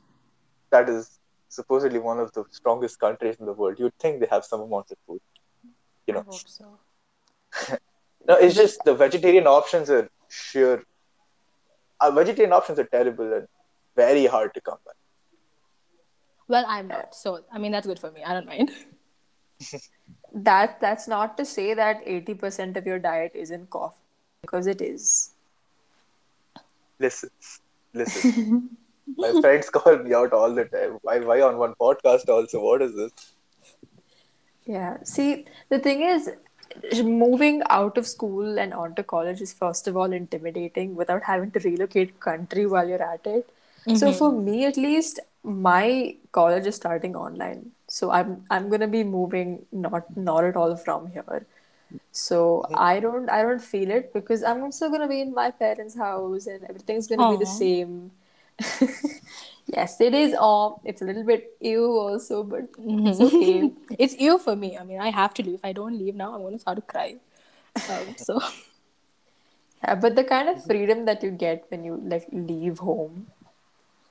that 0.71 0.89
is 0.89 1.19
supposedly 1.49 1.99
one 1.99 2.19
of 2.19 2.33
the 2.33 2.45
strongest 2.51 2.99
countries 2.99 3.37
in 3.39 3.47
the 3.47 3.53
world, 3.53 3.79
you'd 3.79 3.97
think 3.99 4.21
they 4.21 4.27
have 4.31 4.45
some 4.45 4.61
amount 4.63 4.91
of 4.91 4.99
food. 5.07 5.21
You 6.07 6.15
I 6.15 6.17
know, 6.19 6.23
hope 6.25 6.49
so. 6.49 6.79
no, 8.29 8.35
it's 8.37 8.55
just 8.57 8.83
the 8.85 8.95
vegetarian 8.95 9.47
options 9.47 9.91
are 9.91 10.09
sheer. 10.29 10.85
Uh, 12.01 12.11
vegetarian 12.11 12.53
options 12.53 12.79
are 12.79 12.85
terrible 12.85 13.33
and 13.33 13.49
very 13.97 14.27
hard 14.27 14.53
to 14.55 14.61
come 14.61 14.79
by. 14.85 14.93
Well, 16.49 16.65
I'm 16.69 16.89
not. 16.89 17.15
So 17.15 17.41
I 17.53 17.59
mean, 17.59 17.73
that's 17.73 17.87
good 17.87 17.99
for 17.99 18.11
me. 18.11 18.23
I 18.25 18.35
don't 18.35 18.47
mind. 18.47 18.71
That 20.35 20.81
that's 20.83 21.09
not 21.09 21.39
to 21.39 21.47
say 21.47 21.73
that 21.73 22.05
80% 22.05 22.77
of 22.77 22.87
your 22.87 22.99
diet 22.99 23.33
isn't 23.35 23.71
coffee, 23.71 24.03
because 24.43 24.67
it 24.67 24.83
is. 24.83 25.31
Listen, 26.99 27.31
listen. 27.95 28.69
My 29.17 29.41
friends 29.41 29.71
call 29.71 29.97
me 29.97 30.13
out 30.13 30.35
all 30.35 30.53
the 30.53 30.65
time. 30.65 30.99
Why, 31.03 31.21
why 31.21 31.41
on 31.41 31.57
one 31.57 31.75
podcast 31.81 32.29
also? 32.29 32.61
What 32.61 32.83
is 32.83 32.95
this? 32.95 33.13
Yeah. 34.67 34.99
See, 35.05 35.47
the 35.71 35.79
thing 35.79 36.03
is, 36.03 36.31
moving 37.03 37.63
out 37.71 37.99
of 37.99 38.07
school 38.07 38.59
and 38.59 38.75
onto 38.75 39.03
college 39.03 39.41
is 39.41 39.53
first 39.53 39.89
of 39.89 39.97
all 39.97 40.13
intimidating 40.13 40.95
without 40.95 41.23
having 41.23 41.51
to 41.53 41.61
relocate 41.61 42.19
country 42.21 42.67
while 42.67 42.89
you're 42.89 43.03
at 43.03 43.27
it. 43.27 43.49
So 43.95 44.09
mm-hmm. 44.09 44.19
for 44.19 44.33
me 44.33 44.65
at 44.65 44.77
least, 44.77 45.21
my 45.45 46.17
college 46.33 46.67
is 46.67 46.75
starting 46.75 47.15
online. 47.15 47.71
So 47.89 48.11
I'm 48.11 48.45
I'm 48.51 48.69
gonna 48.69 48.89
be 48.89 49.05
moving 49.05 49.65
not 49.71 50.17
not 50.17 50.45
at 50.45 50.57
all 50.57 50.77
from 50.77 51.11
here. 51.13 51.47
So 52.11 52.67
I 52.75 52.99
don't 52.99 53.31
I 53.31 53.43
don't 53.43 53.63
feel 53.63 53.91
it 53.91 54.13
because 54.13 54.43
I'm 54.43 54.63
also 54.65 54.91
gonna 54.91 55.07
be 55.07 55.21
in 55.21 55.33
my 55.33 55.53
parents' 55.53 55.97
house 55.97 56.47
and 56.47 56.65
everything's 56.65 57.07
gonna 57.07 57.31
be 57.31 57.45
the 57.45 57.47
same. 57.47 58.11
yes, 59.67 60.01
it 60.01 60.15
is 60.15 60.35
all 60.35 60.81
it's 60.85 61.03
a 61.03 61.05
little 61.05 61.25
bit 61.25 61.57
ew 61.61 61.85
also, 61.99 62.43
but 62.45 62.65
it's 63.05 63.21
okay. 63.21 63.73
it's 63.99 64.15
you 64.19 64.39
for 64.39 64.57
me. 64.57 64.77
I 64.79 64.85
mean, 64.85 65.01
I 65.01 65.11
have 65.11 65.35
to 65.35 65.43
leave. 65.43 65.55
If 65.57 65.65
I 65.65 65.73
don't 65.73 65.99
leave 65.99 66.15
now, 66.15 66.35
I'm 66.35 66.43
going 66.43 66.55
to 66.55 66.59
start 66.61 66.77
to 66.77 66.83
cry. 66.83 67.17
Um, 67.89 68.15
so 68.19 68.41
Yeah, 69.85 69.95
but 69.95 70.17
the 70.17 70.25
kind 70.25 70.49
of 70.49 70.65
freedom 70.65 71.05
that 71.05 71.23
you 71.23 71.31
get 71.31 71.65
when 71.69 71.85
you 71.85 71.97
like 72.05 72.27
leave 72.33 72.79
home, 72.79 73.29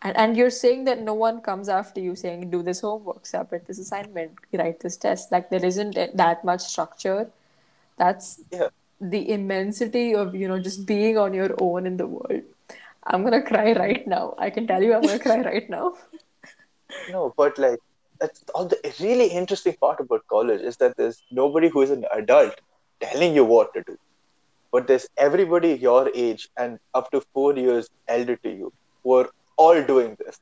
and 0.02 0.18
and 0.18 0.38
you're 0.38 0.52
saying 0.52 0.86
that 0.86 1.02
no 1.02 1.14
one 1.14 1.42
comes 1.42 1.70
after 1.70 2.02
you 2.02 2.16
saying 2.16 2.50
do 2.52 2.64
this 2.64 2.82
homework, 2.82 3.26
submit 3.26 3.68
this 3.68 3.80
assignment, 3.80 4.40
write 4.54 4.82
this 4.82 4.98
test. 4.98 5.32
Like 5.32 5.50
there 5.50 5.66
isn't 5.66 5.96
that 6.16 6.46
much 6.46 6.62
structure. 6.62 7.32
That's 7.98 8.42
Yeah. 8.52 8.70
the 9.02 9.30
immensity 9.32 10.16
of 10.16 10.36
you 10.36 10.48
know 10.48 10.60
just 10.60 10.86
being 10.88 11.18
on 11.18 11.34
your 11.34 11.52
own 11.60 11.86
in 11.88 11.98
the 11.98 12.08
world. 12.08 12.44
I'm 13.06 13.24
gonna 13.24 13.42
cry 13.44 13.74
right 13.74 14.06
now. 14.08 14.36
I 14.38 14.50
can 14.50 14.68
tell 14.68 14.82
you, 14.84 14.94
I'm 14.94 15.06
gonna 15.06 15.20
cry 15.20 15.42
right 15.42 15.70
now. 15.70 15.94
No, 17.08 17.34
but 17.36 17.58
like 17.58 17.80
that's 18.20 18.44
all 18.54 18.66
the 18.66 18.78
really 19.00 19.28
interesting 19.28 19.76
part 19.80 20.00
about 20.00 20.26
college 20.28 20.62
is 20.62 20.78
that 20.78 20.96
there's 20.98 21.22
nobody 21.32 21.70
who 21.70 21.82
is 21.82 21.90
an 21.92 22.06
adult 22.14 22.60
telling 23.02 23.36
you 23.36 23.44
what 23.44 23.74
to 23.74 23.84
do. 23.84 23.98
But 24.72 24.88
there's 24.88 25.08
everybody 25.18 25.74
your 25.74 26.10
age 26.14 26.50
and 26.58 26.80
up 26.94 27.12
to 27.12 27.22
four 27.34 27.56
years 27.58 27.90
elder 28.08 28.36
to 28.38 28.50
you 28.50 28.74
who 29.04 29.14
are 29.16 29.30
all 29.58 29.82
doing 29.84 30.16
this. 30.20 30.40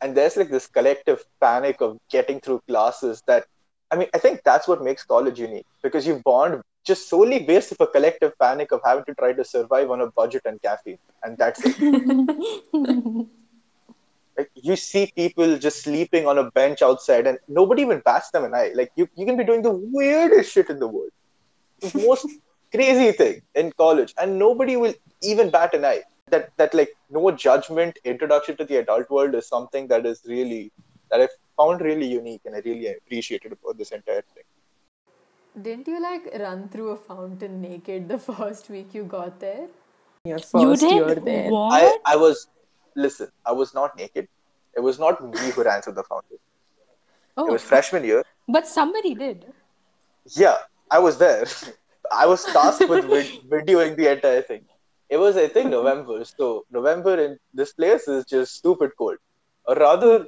And 0.00 0.16
there's 0.16 0.36
like 0.36 0.50
this 0.50 0.66
collective 0.66 1.24
panic 1.40 1.80
of 1.80 1.98
getting 2.10 2.40
through 2.40 2.62
classes 2.68 3.22
that 3.26 3.46
I 3.90 3.96
mean, 3.96 4.08
I 4.14 4.18
think 4.18 4.42
that's 4.44 4.66
what 4.68 4.82
makes 4.82 5.04
college 5.04 5.38
unique 5.38 5.66
because 5.82 6.06
you 6.06 6.20
bond 6.24 6.62
just 6.86 7.08
solely 7.08 7.40
based 7.40 7.72
of 7.72 7.80
a 7.80 7.86
collective 7.86 8.38
panic 8.38 8.72
of 8.72 8.80
having 8.84 9.04
to 9.04 9.14
try 9.14 9.32
to 9.32 9.44
survive 9.44 9.90
on 9.90 10.00
a 10.00 10.10
budget 10.12 10.42
and 10.44 10.62
caffeine. 10.62 10.98
And 11.22 11.36
that's 11.36 11.60
it. 11.64 13.26
Like 14.36 14.50
you 14.54 14.76
see 14.76 15.10
people 15.16 15.56
just 15.56 15.82
sleeping 15.82 16.26
on 16.26 16.36
a 16.38 16.50
bench 16.50 16.82
outside, 16.82 17.26
and 17.26 17.38
nobody 17.48 17.82
even 17.82 18.00
bats 18.00 18.30
them 18.30 18.44
an 18.44 18.54
eye. 18.54 18.72
Like 18.74 18.92
you, 18.94 19.08
you 19.16 19.24
can 19.24 19.36
be 19.36 19.44
doing 19.44 19.62
the 19.62 19.72
weirdest 19.72 20.52
shit 20.52 20.68
in 20.68 20.78
the 20.78 20.86
world, 20.86 21.10
the 21.80 21.98
most 22.06 22.26
crazy 22.70 23.12
thing 23.12 23.40
in 23.54 23.72
college, 23.72 24.12
and 24.20 24.38
nobody 24.38 24.76
will 24.76 24.94
even 25.22 25.48
bat 25.50 25.72
an 25.72 25.86
eye. 25.86 26.02
That 26.28 26.50
that 26.58 26.74
like 26.74 26.90
no 27.08 27.30
judgment 27.30 27.98
introduction 28.04 28.58
to 28.58 28.64
the 28.64 28.76
adult 28.76 29.08
world 29.08 29.34
is 29.34 29.48
something 29.48 29.88
that 29.88 30.04
is 30.04 30.20
really 30.26 30.70
that 31.10 31.22
I 31.22 31.28
found 31.56 31.80
really 31.80 32.06
unique, 32.06 32.42
and 32.44 32.54
I 32.54 32.58
really 32.58 32.94
appreciated 32.94 33.52
about 33.52 33.78
this 33.78 33.90
entire 33.90 34.24
thing. 34.34 34.44
Didn't 35.60 35.88
you 35.88 36.00
like 36.02 36.28
run 36.38 36.68
through 36.68 36.90
a 36.90 36.96
fountain 36.96 37.60
naked 37.62 38.08
the 38.08 38.18
first 38.18 38.68
week 38.68 38.94
you 38.94 39.04
got 39.04 39.40
there? 39.40 39.68
Your 40.24 40.38
you 40.38 40.44
first 40.44 40.82
year 40.82 41.06
did 41.14 41.24
there. 41.24 41.50
what? 41.50 41.72
I 42.06 42.14
I 42.14 42.16
was 42.16 42.48
listen. 42.94 43.28
I 43.44 43.52
was 43.52 43.72
not 43.74 43.96
naked. 43.96 44.28
It 44.76 44.80
was 44.80 44.98
not 44.98 45.22
me 45.24 45.50
who 45.50 45.62
ran 45.62 45.80
through 45.82 45.94
the 45.94 46.04
fountain. 46.04 46.38
oh, 47.38 47.46
It 47.48 47.52
was 47.52 47.62
freshman 47.62 48.04
year. 48.04 48.22
but 48.56 48.66
somebody 48.66 49.14
did. 49.14 49.46
Yeah, 50.42 50.56
I 50.90 50.98
was 50.98 51.16
there. 51.18 51.46
I 52.12 52.26
was 52.26 52.44
tasked 52.44 52.88
with 52.88 53.04
vid- 53.06 53.50
videoing 53.54 53.96
the 53.96 54.12
entire 54.12 54.42
thing. 54.42 54.64
It 55.08 55.16
was, 55.16 55.36
I 55.36 55.46
think, 55.48 55.70
November. 55.70 56.24
So 56.24 56.66
November 56.70 57.14
in 57.24 57.38
this 57.54 57.72
place 57.72 58.06
is 58.08 58.24
just 58.26 58.54
stupid 58.56 58.90
cold. 58.98 59.16
Or 59.66 59.74
rather, 59.76 60.26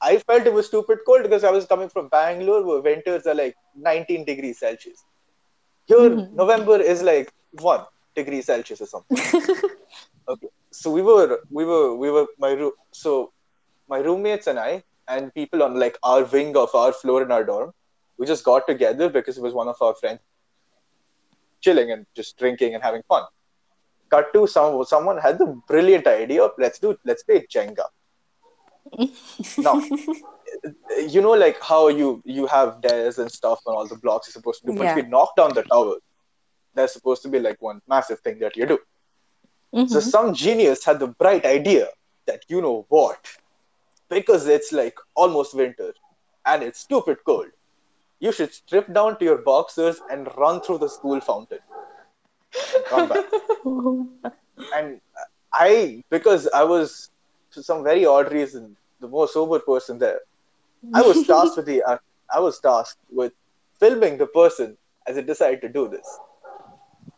I 0.00 0.18
felt 0.18 0.46
it 0.46 0.52
was 0.52 0.66
stupid 0.66 0.98
cold 1.06 1.22
because 1.22 1.44
I 1.44 1.50
was 1.50 1.66
coming 1.66 1.88
from 1.88 2.08
Bangalore, 2.08 2.64
where 2.64 2.80
winters 2.80 3.26
are 3.26 3.34
like 3.34 3.56
19 3.76 4.24
degrees 4.24 4.58
Celsius. 4.58 5.04
Here, 5.86 5.98
mm-hmm. 5.98 6.36
November 6.36 6.80
is 6.80 7.02
like 7.02 7.32
one 7.60 7.84
degree 8.14 8.42
Celsius 8.42 8.80
or 8.80 8.86
something. 8.86 9.18
okay, 10.28 10.48
so 10.70 10.90
we 10.90 11.02
were, 11.02 11.40
we 11.50 11.64
were, 11.64 11.94
we 11.94 12.10
were 12.10 12.26
my 12.38 12.52
room. 12.52 12.72
So 12.92 13.32
my 13.88 13.98
roommates 13.98 14.46
and 14.46 14.58
I, 14.58 14.82
and 15.08 15.34
people 15.34 15.62
on 15.62 15.78
like 15.78 15.98
our 16.02 16.24
wing 16.24 16.56
of 16.56 16.74
our 16.74 16.92
floor 16.92 17.22
in 17.22 17.32
our 17.32 17.44
dorm, 17.44 17.72
we 18.18 18.26
just 18.26 18.44
got 18.44 18.66
together 18.66 19.08
because 19.08 19.38
it 19.38 19.42
was 19.42 19.54
one 19.54 19.68
of 19.68 19.80
our 19.80 19.94
friends 19.94 20.20
chilling 21.60 21.90
and 21.90 22.06
just 22.14 22.38
drinking 22.38 22.74
and 22.74 22.82
having 22.82 23.02
fun. 23.08 23.24
Cut 24.10 24.32
to 24.32 24.46
some 24.46 24.84
someone 24.84 25.18
had 25.18 25.38
the 25.38 25.60
brilliant 25.66 26.06
idea 26.06 26.42
of 26.44 26.52
let's 26.58 26.78
do 26.78 26.96
let's 27.04 27.22
play 27.22 27.46
Jenga. 27.54 27.84
Now, 29.58 29.80
you 31.08 31.20
know, 31.20 31.32
like 31.32 31.60
how 31.62 31.88
you 31.88 32.22
you 32.24 32.46
have 32.46 32.80
dares 32.80 33.18
and 33.18 33.30
stuff 33.30 33.60
and 33.66 33.76
all 33.76 33.86
the 33.86 33.96
blocks 33.96 34.28
you're 34.28 34.32
supposed 34.32 34.60
to 34.62 34.66
do, 34.68 34.76
but 34.76 34.84
Yeah. 34.84 34.92
if 34.92 35.04
you 35.04 35.10
knock 35.10 35.36
down 35.36 35.54
the 35.54 35.62
tower, 35.62 35.96
there's 36.74 36.92
supposed 36.92 37.22
to 37.22 37.28
be 37.28 37.38
like 37.38 37.60
one 37.60 37.80
massive 37.88 38.20
thing 38.20 38.38
that 38.40 38.56
you 38.56 38.66
do. 38.66 38.78
So 39.74 39.78
mm-hmm. 39.78 39.98
some 39.98 40.34
genius 40.34 40.84
had 40.84 40.98
the 40.98 41.08
bright 41.08 41.44
idea 41.44 41.88
that 42.26 42.44
you 42.48 42.62
know 42.62 42.86
what, 42.88 43.26
because 44.08 44.46
it's 44.46 44.72
like 44.72 44.96
almost 45.14 45.54
winter 45.54 45.92
and 46.46 46.62
it's 46.62 46.80
stupid 46.80 47.18
cold, 47.24 47.48
you 48.20 48.32
should 48.32 48.52
strip 48.52 48.92
down 48.92 49.18
to 49.18 49.24
your 49.24 49.38
boxers 49.38 50.00
and 50.10 50.28
run 50.36 50.60
through 50.62 50.78
the 50.78 50.88
school 50.88 51.20
fountain. 51.20 51.58
And 52.74 52.84
come 52.86 53.08
back. 53.08 53.26
and 54.74 55.00
I, 55.52 56.02
because 56.08 56.48
I 56.48 56.64
was, 56.64 57.10
for 57.58 57.64
some 57.64 57.84
very 57.84 58.06
odd 58.06 58.32
reason, 58.32 58.76
the 59.00 59.08
most 59.08 59.34
sober 59.34 59.58
person 59.58 59.98
there, 59.98 60.20
I 60.94 61.02
was 61.02 61.26
tasked 61.32 61.56
with 61.56 61.66
the, 61.66 61.82
uh, 61.82 61.98
I 62.34 62.40
was 62.40 62.60
tasked 62.60 63.00
with 63.10 63.32
filming 63.80 64.18
the 64.18 64.26
person 64.26 64.76
as 65.06 65.16
they 65.16 65.22
decided 65.22 65.60
to 65.62 65.68
do 65.68 65.88
this. 65.88 66.18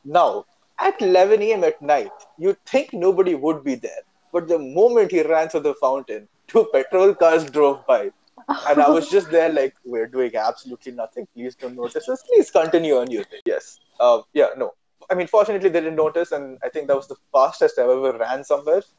Now, 0.05 0.47
at 0.79 1.01
11 1.01 1.43
a.m. 1.43 1.65
at 1.65 1.81
night, 1.83 2.13
you'd 2.39 2.65
think 2.65 2.93
nobody 2.93 3.35
would 3.35 3.63
be 3.65 3.75
there. 3.75 4.03
But 4.33 4.49
the 4.49 4.59
moment 4.59 5.11
he 5.11 5.23
ran 5.23 5.49
through 5.49 5.61
the 5.61 5.75
fountain, 5.75 6.29
two 6.47 6.69
petrol 6.73 7.15
cars 7.15 7.45
drove 7.51 7.87
by. 7.87 8.11
And 8.49 8.81
I 8.81 8.89
was 8.89 9.11
just 9.11 9.31
there 9.31 9.53
like, 9.53 9.75
we're 9.85 10.07
doing 10.07 10.35
absolutely 10.35 10.93
nothing. 10.93 11.27
Please 11.35 11.55
don't 11.55 11.77
notice 11.77 12.09
us. 12.09 12.23
Please 12.23 12.51
continue 12.51 12.97
on 12.97 13.11
your 13.11 13.25
thing. 13.25 13.41
Yes. 13.45 13.81
Uh, 13.99 14.23
yeah, 14.33 14.49
no. 14.57 14.73
I 15.11 15.15
mean, 15.15 15.27
fortunately, 15.27 15.69
they 15.69 15.81
didn't 15.81 15.97
notice. 15.97 16.33
And 16.33 16.59
I 16.65 16.69
think 16.71 16.87
that 16.89 16.97
was 16.97 17.09
the 17.09 17.17
fastest 17.33 17.79
I've 17.79 17.91
ever 17.91 18.17
ran 18.17 18.45
somewhere. 18.45 18.83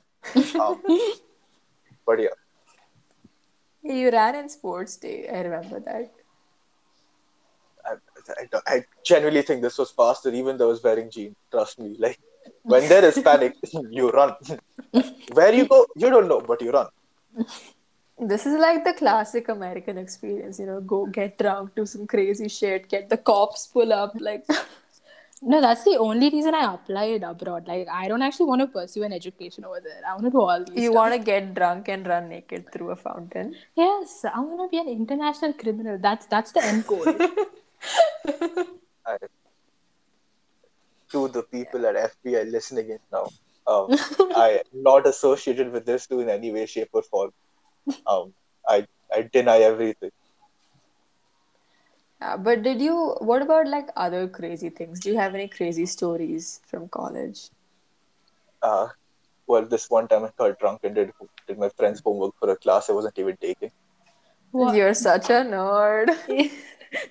Um, 0.60 0.83
but 2.05 2.20
yeah. 2.20 2.36
You 3.84 4.12
ran 4.12 4.36
in 4.36 4.50
sports 4.50 4.98
day. 4.98 5.27
I 5.27 5.41
remember 5.41 5.79
that. 5.79 6.12
I, 7.84 7.93
I, 8.38 8.62
I 8.67 8.86
genuinely 9.03 9.41
think 9.41 9.62
this 9.62 9.77
was 9.77 9.89
faster, 9.89 10.29
even 10.29 10.58
though 10.58 10.67
I 10.67 10.70
was 10.70 10.84
wearing 10.84 11.10
jeans. 11.10 11.36
Trust 11.50 11.79
me. 11.79 11.96
Like, 11.98 12.20
when 12.63 12.88
there 12.88 13.03
is 13.05 13.20
panic, 13.20 13.55
you 13.89 14.10
run. 14.12 14.36
Where 15.34 15.53
you 15.53 15.65
go, 15.65 15.88
you 15.96 16.10
don't 16.10 16.27
know, 16.27 16.41
but 16.41 16.62
you 16.62 16.72
run. 16.72 16.88
This 18.20 18.46
is 18.46 18.60
like 18.60 18.84
the 18.84 18.93
classic 18.93 19.50
American 19.50 19.98
experience, 19.98 20.60
you 20.60 20.67
know, 20.67 20.79
go 20.79 21.08
get 21.08 21.39
drunk, 21.39 21.74
do 21.75 21.88
some 21.88 22.05
crazy 22.05 22.48
shit, 22.50 22.88
get 22.88 23.10
the 23.10 23.17
cops 23.17 23.65
pull 23.65 23.91
up, 23.91 24.13
like 24.20 24.46
No, 25.43 25.60
that's 25.60 25.83
the 25.83 25.98
only 25.98 26.29
reason 26.29 26.53
I 26.53 26.71
applied 26.71 27.24
abroad. 27.24 27.67
Like, 27.67 27.88
I 27.91 28.07
don't 28.07 28.21
actually 28.21 28.45
want 28.45 28.62
to 28.62 28.67
pursue 28.67 29.01
an 29.03 29.12
education 29.12 29.65
over 29.65 29.79
there. 29.79 30.01
I 30.07 30.13
want 30.13 30.25
to 30.25 30.29
do 30.29 30.39
all 30.39 30.63
these. 30.63 30.75
you 30.75 30.91
stuff. 30.91 30.95
want 30.95 31.13
to 31.13 31.19
get 31.19 31.55
drunk 31.55 31.88
and 31.88 32.05
run 32.05 32.29
naked 32.29 32.71
through 32.71 32.91
a 32.91 32.95
fountain. 32.95 33.55
Yes, 33.75 34.24
I 34.24 34.39
want 34.39 34.71
to 34.71 34.75
be 34.75 34.77
an 34.79 34.88
international 34.88 35.53
criminal. 35.53 35.98
That's 35.98 36.27
that's 36.27 36.51
the 36.51 36.63
end 36.63 36.86
goal. 36.86 37.05
I, 39.05 39.17
to 41.12 41.27
the 41.27 41.41
people 41.41 41.88
at 41.88 41.95
FBI 41.95 42.51
listening 42.51 42.91
in 42.91 43.00
now, 43.12 43.27
um, 43.65 43.88
I 44.36 44.62
am 44.63 44.83
not 44.83 45.07
associated 45.07 45.71
with 45.71 45.88
this 45.88 46.05
too 46.05 46.19
in 46.19 46.29
any 46.29 46.51
way, 46.51 46.67
shape, 46.67 46.89
or 46.93 47.01
form. 47.01 47.31
Um, 48.05 48.33
I 48.67 48.86
I 49.12 49.24
deny 49.24 49.57
everything. 49.57 50.12
Yeah, 52.22 52.38
but 52.38 52.62
did 52.62 52.82
you? 52.82 53.16
What 53.20 53.42
about 53.42 53.68
like 53.68 53.90
other 53.96 54.28
crazy 54.28 54.70
things? 54.70 55.00
Do 55.00 55.10
you 55.10 55.18
have 55.18 55.34
any 55.34 55.48
crazy 55.48 55.86
stories 55.86 56.62
from 56.68 56.88
college? 56.88 57.50
Uh, 58.62 58.90
well, 59.48 59.66
this 59.66 59.90
one 59.90 60.08
time 60.08 60.25
I 60.25 60.30
got 60.38 60.60
drunk 60.60 60.82
and 60.84 60.94
did 60.94 61.12
did 61.48 61.58
my 61.58 61.70
friend's 61.70 62.00
homework 62.00 62.36
for 62.40 62.50
a 62.51 62.56
class 62.56 62.90
I 62.90 62.94
wasn't 62.94 63.18
even 63.18 63.38
taking. 63.38 63.72
What? 64.51 64.75
You're 64.75 64.94
such 64.94 65.30
a 65.30 65.42
nerd. 65.54 66.16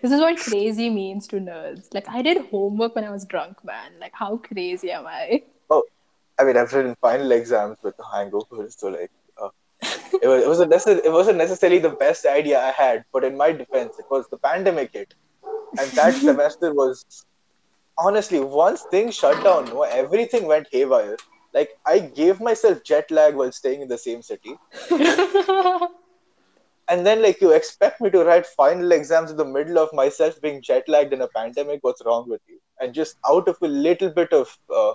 this 0.02 0.12
is 0.12 0.20
what 0.20 0.38
crazy 0.38 0.90
means 0.90 1.26
to 1.28 1.36
nerds. 1.36 1.92
Like, 1.92 2.08
I 2.08 2.22
did 2.22 2.46
homework 2.50 2.94
when 2.94 3.04
I 3.04 3.10
was 3.10 3.24
drunk, 3.24 3.64
man. 3.64 3.92
Like, 3.98 4.12
how 4.14 4.36
crazy 4.36 4.90
am 4.92 5.06
I? 5.06 5.42
Oh, 5.70 5.82
I 6.38 6.44
mean, 6.44 6.56
I've 6.56 6.72
written 6.72 6.96
final 7.00 7.32
exams 7.32 7.78
with 7.82 7.96
the 7.96 8.04
hangover, 8.04 8.68
so 8.70 8.88
like, 8.88 9.10
uh, 9.10 9.19
it 10.14 10.26
was 10.26 10.42
it 10.42 10.48
wasn't 10.48 10.72
necess- 10.72 11.04
it 11.04 11.12
wasn't 11.12 11.38
necessarily 11.38 11.78
the 11.78 11.90
best 11.90 12.26
idea 12.26 12.60
I 12.60 12.70
had, 12.70 13.04
but 13.12 13.24
in 13.24 13.36
my 13.36 13.52
defense, 13.52 13.98
it 13.98 14.06
was 14.10 14.28
the 14.28 14.38
pandemic 14.38 14.92
hit, 14.92 15.14
and 15.78 15.90
that 15.92 16.14
semester 16.28 16.72
was 16.74 17.04
honestly 17.98 18.40
once 18.40 18.82
things 18.90 19.14
shut 19.14 19.42
down, 19.44 19.66
no, 19.66 19.82
everything 19.82 20.46
went 20.46 20.68
haywire. 20.72 21.16
Like 21.52 21.70
I 21.86 21.98
gave 21.98 22.40
myself 22.40 22.82
jet 22.84 23.10
lag 23.10 23.34
while 23.34 23.52
staying 23.52 23.82
in 23.82 23.88
the 23.88 23.98
same 23.98 24.22
city, 24.22 24.56
and 26.88 27.06
then 27.06 27.22
like 27.22 27.40
you 27.40 27.52
expect 27.52 28.00
me 28.00 28.10
to 28.10 28.24
write 28.24 28.46
final 28.46 28.92
exams 28.92 29.30
in 29.30 29.36
the 29.36 29.44
middle 29.44 29.78
of 29.78 29.92
myself 29.92 30.40
being 30.40 30.62
jet 30.62 30.88
lagged 30.88 31.12
in 31.12 31.22
a 31.22 31.28
pandemic. 31.28 31.80
What's 31.82 32.02
wrong 32.04 32.28
with 32.28 32.40
you? 32.48 32.58
And 32.80 32.94
just 32.94 33.16
out 33.28 33.48
of 33.48 33.58
a 33.62 33.68
little 33.68 34.10
bit 34.10 34.32
of 34.32 34.56
uh, 34.74 34.94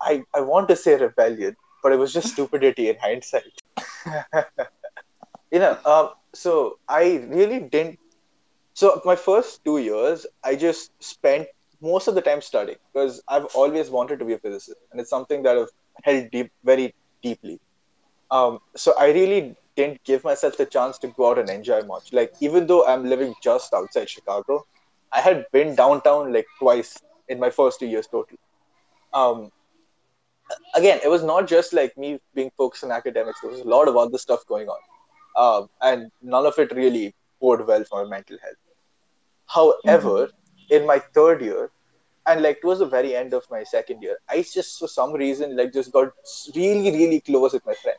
I, 0.00 0.22
I 0.34 0.40
want 0.40 0.68
to 0.68 0.76
say 0.76 0.96
rebellion, 0.96 1.56
but 1.82 1.92
it 1.92 1.98
was 1.98 2.12
just 2.12 2.32
stupidity 2.32 2.88
in 2.88 2.96
hindsight. 2.96 3.59
you 5.50 5.58
know, 5.58 5.78
um, 5.84 6.10
so 6.32 6.78
I 6.88 7.24
really 7.28 7.60
didn't. 7.60 7.98
So 8.74 9.00
my 9.04 9.16
first 9.16 9.64
two 9.64 9.78
years, 9.78 10.26
I 10.44 10.54
just 10.56 10.92
spent 11.02 11.48
most 11.80 12.08
of 12.08 12.14
the 12.14 12.22
time 12.22 12.40
studying 12.40 12.78
because 12.92 13.22
I've 13.28 13.46
always 13.54 13.90
wanted 13.90 14.18
to 14.20 14.24
be 14.24 14.34
a 14.34 14.38
physicist, 14.38 14.78
and 14.90 15.00
it's 15.00 15.10
something 15.10 15.42
that 15.42 15.56
I've 15.56 15.70
held 16.04 16.30
deep, 16.30 16.50
very 16.64 16.94
deeply. 17.22 17.60
Um, 18.30 18.60
so 18.76 18.94
I 18.98 19.10
really 19.12 19.56
didn't 19.76 20.02
give 20.04 20.24
myself 20.24 20.56
the 20.56 20.66
chance 20.66 20.98
to 20.98 21.08
go 21.08 21.30
out 21.30 21.38
and 21.38 21.50
enjoy 21.50 21.82
much. 21.82 22.12
Like 22.12 22.32
even 22.40 22.66
though 22.66 22.86
I'm 22.86 23.04
living 23.08 23.34
just 23.42 23.72
outside 23.74 24.08
Chicago, 24.08 24.66
I 25.12 25.20
had 25.20 25.46
been 25.52 25.74
downtown 25.74 26.32
like 26.32 26.46
twice 26.58 27.02
in 27.28 27.38
my 27.40 27.50
first 27.50 27.80
two 27.80 27.86
years 27.86 28.06
total. 28.06 28.38
Um, 29.12 29.50
again, 30.74 31.00
it 31.04 31.08
was 31.08 31.22
not 31.22 31.46
just 31.48 31.72
like 31.72 31.96
me 31.96 32.20
being 32.34 32.50
focused 32.56 32.84
on 32.84 32.90
academics. 32.92 33.40
There 33.40 33.50
was 33.50 33.60
a 33.60 33.68
lot 33.68 33.88
of 33.88 33.96
other 33.96 34.18
stuff 34.18 34.46
going 34.46 34.68
on, 34.68 34.80
um, 35.36 35.68
and 35.80 36.10
none 36.22 36.46
of 36.46 36.58
it 36.58 36.72
really 36.72 37.14
bode 37.40 37.66
well 37.66 37.84
for 37.84 38.04
my 38.04 38.10
mental 38.10 38.38
health. 38.42 38.56
However, 39.46 40.30
in 40.70 40.86
my 40.86 40.98
third 40.98 41.42
year, 41.42 41.70
and 42.26 42.42
like 42.42 42.60
towards 42.60 42.80
the 42.80 42.86
very 42.86 43.16
end 43.16 43.32
of 43.34 43.44
my 43.50 43.64
second 43.64 44.02
year, 44.02 44.18
I 44.28 44.42
just 44.42 44.78
for 44.78 44.88
some 44.88 45.12
reason 45.12 45.56
like 45.56 45.72
just 45.72 45.90
got 45.92 46.12
really, 46.54 46.90
really 46.92 47.20
close 47.20 47.52
with 47.52 47.66
my 47.66 47.74
friend. 47.74 47.98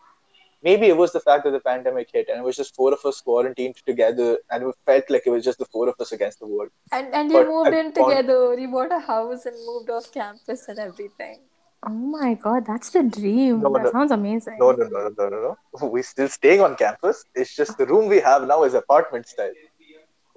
Maybe 0.64 0.86
it 0.86 0.96
was 0.96 1.12
the 1.12 1.20
fact 1.20 1.44
that 1.46 1.52
the 1.52 1.60
pandemic 1.60 2.10
hit 2.14 2.30
and 2.30 2.38
it 2.38 2.44
was 2.44 2.56
just 2.56 2.76
four 2.76 2.94
of 2.94 3.04
us 3.04 3.20
quarantined 3.20 3.78
together, 3.86 4.38
and 4.52 4.64
it 4.64 4.76
felt 4.86 5.10
like 5.10 5.24
it 5.26 5.32
was 5.32 5.44
just 5.44 5.58
the 5.58 5.66
four 5.66 5.90
of 5.90 5.96
us 6.00 6.12
against 6.12 6.40
the 6.40 6.48
world. 6.48 6.70
And 6.92 7.14
and 7.14 7.32
you 7.32 7.38
But 7.38 7.48
moved 7.48 7.74
I 7.74 7.80
in 7.80 7.92
found- 7.92 8.10
together. 8.12 8.60
You 8.60 8.68
bought 8.70 8.92
a 8.92 9.00
house 9.00 9.46
and 9.48 9.56
moved 9.66 9.90
off 9.90 10.12
campus 10.14 10.68
and 10.68 10.78
everything. 10.80 11.40
Oh 11.84 11.90
my 11.90 12.34
god, 12.36 12.66
that's 12.66 12.90
the 12.92 13.04
dream. 13.04 13.62
No, 13.62 13.74
that 13.74 13.84
no. 13.84 13.92
sounds 13.92 14.12
amazing. 14.12 14.58
No, 14.60 14.72
no, 14.72 14.88
no, 14.88 15.10
no, 15.18 15.30
no, 15.30 15.58
no. 15.80 15.88
We're 15.88 16.04
still 16.04 16.28
staying 16.30 16.62
on 16.62 16.76
campus. 16.76 17.26
It's 17.36 17.56
just 17.56 17.78
the 17.78 17.86
room 17.86 18.08
we 18.08 18.20
have 18.20 18.48
now 18.48 18.64
is 18.64 18.74
apartment 18.74 19.28
style. 19.28 19.54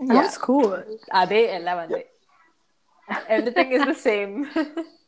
Yeah. 0.01 0.15
That's 0.15 0.39
cool. 0.39 0.83
Ade 1.13 1.51
ella 1.51 1.87
vande. 1.87 2.05
Everything 3.29 3.73
is 3.73 3.85
the 3.85 3.95
same. 3.95 4.49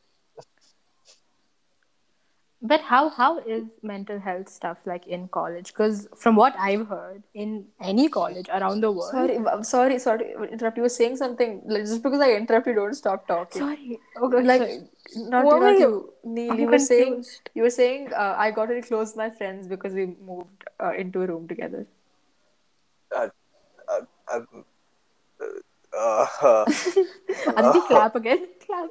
But 2.62 2.80
how 2.80 3.10
how 3.10 3.38
is 3.38 3.64
mental 3.82 4.18
health 4.18 4.48
stuff 4.48 4.78
like 4.86 5.06
in 5.06 5.28
college? 5.28 5.72
Because 5.72 6.08
from 6.16 6.36
what 6.36 6.54
I've 6.58 6.88
heard, 6.88 7.22
in 7.34 7.66
any 7.80 8.08
college 8.08 8.48
around 8.48 8.80
the 8.80 8.90
world. 8.90 9.10
sorry, 9.10 9.36
I'm 9.36 9.62
sorry, 9.62 9.98
sorry. 9.98 10.34
Interrupt. 10.50 10.76
You 10.76 10.82
were 10.82 10.88
saying 10.88 11.16
something. 11.16 11.62
Like, 11.66 11.84
just 11.84 12.02
because 12.02 12.20
I 12.20 12.32
interrupt 12.32 12.66
you, 12.66 12.74
don't 12.74 12.94
stop 12.94 13.28
talking. 13.28 13.60
Sorry. 13.60 14.00
Okay, 14.20 14.42
Like, 14.42 14.62
sorry. 14.62 14.80
Not 15.16 15.44
What 15.44 15.54
you, 15.54 15.60
were 15.60 15.72
you? 15.72 15.80
you. 15.80 16.12
Neel, 16.24 16.60
you 16.60 16.66
were 16.66 16.78
saying 16.78 17.24
you 17.54 17.62
were 17.62 17.70
saying 17.70 18.12
uh, 18.12 18.34
I 18.36 18.50
got 18.50 18.68
really 18.68 18.82
close 18.82 19.12
to 19.12 19.18
my 19.18 19.30
friends 19.30 19.66
because 19.66 19.94
we 19.94 20.14
moved 20.20 20.64
uh, 20.78 20.92
into 20.92 21.22
a 21.22 21.26
room 21.26 21.48
together. 21.48 21.86
Uh, 23.14 23.28
uh, 23.88 24.00
um, 24.32 24.64
uh, 25.96 26.26
uh, 26.42 26.64
Aditi, 27.56 27.80
clap 27.86 28.16
again. 28.16 28.46
Clap. 28.66 28.90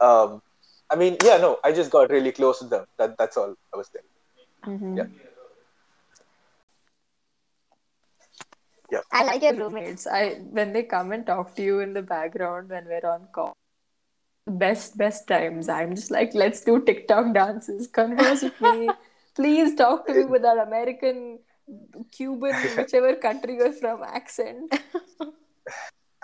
um, 0.00 0.40
I 0.88 0.96
mean, 0.96 1.16
yeah, 1.24 1.36
no, 1.38 1.58
I 1.64 1.72
just 1.72 1.90
got 1.90 2.10
really 2.10 2.32
close 2.32 2.60
to 2.60 2.66
them. 2.66 2.86
That 2.98 3.18
that's 3.18 3.36
all 3.36 3.54
I 3.74 3.76
was 3.76 3.90
saying. 3.92 4.96
Yeah. 4.96 5.06
Yeah. 8.90 9.00
I 9.10 9.24
like 9.24 9.42
your 9.42 9.54
roommates. 9.54 10.06
I 10.06 10.34
when 10.50 10.72
they 10.72 10.84
come 10.84 11.12
and 11.12 11.26
talk 11.26 11.54
to 11.56 11.62
you 11.62 11.80
in 11.80 11.94
the 11.94 12.02
background 12.02 12.70
when 12.70 12.86
we're 12.86 13.04
on 13.04 13.26
call. 13.32 13.56
Best 14.46 14.98
best 14.98 15.28
times. 15.28 15.68
I'm 15.68 15.94
just 15.94 16.10
like, 16.10 16.34
let's 16.34 16.62
do 16.62 16.80
TikTok 16.84 17.32
dances. 17.32 17.86
Converse 17.86 18.42
with 18.42 18.60
me. 18.60 18.90
Please 19.36 19.76
talk 19.76 20.06
to 20.06 20.14
me 20.14 20.24
with 20.24 20.42
that 20.42 20.58
American, 20.58 21.38
Cuban, 22.10 22.54
whichever 22.76 23.14
country 23.14 23.54
you're 23.54 23.72
from 23.72 24.02
accent. 24.02 24.74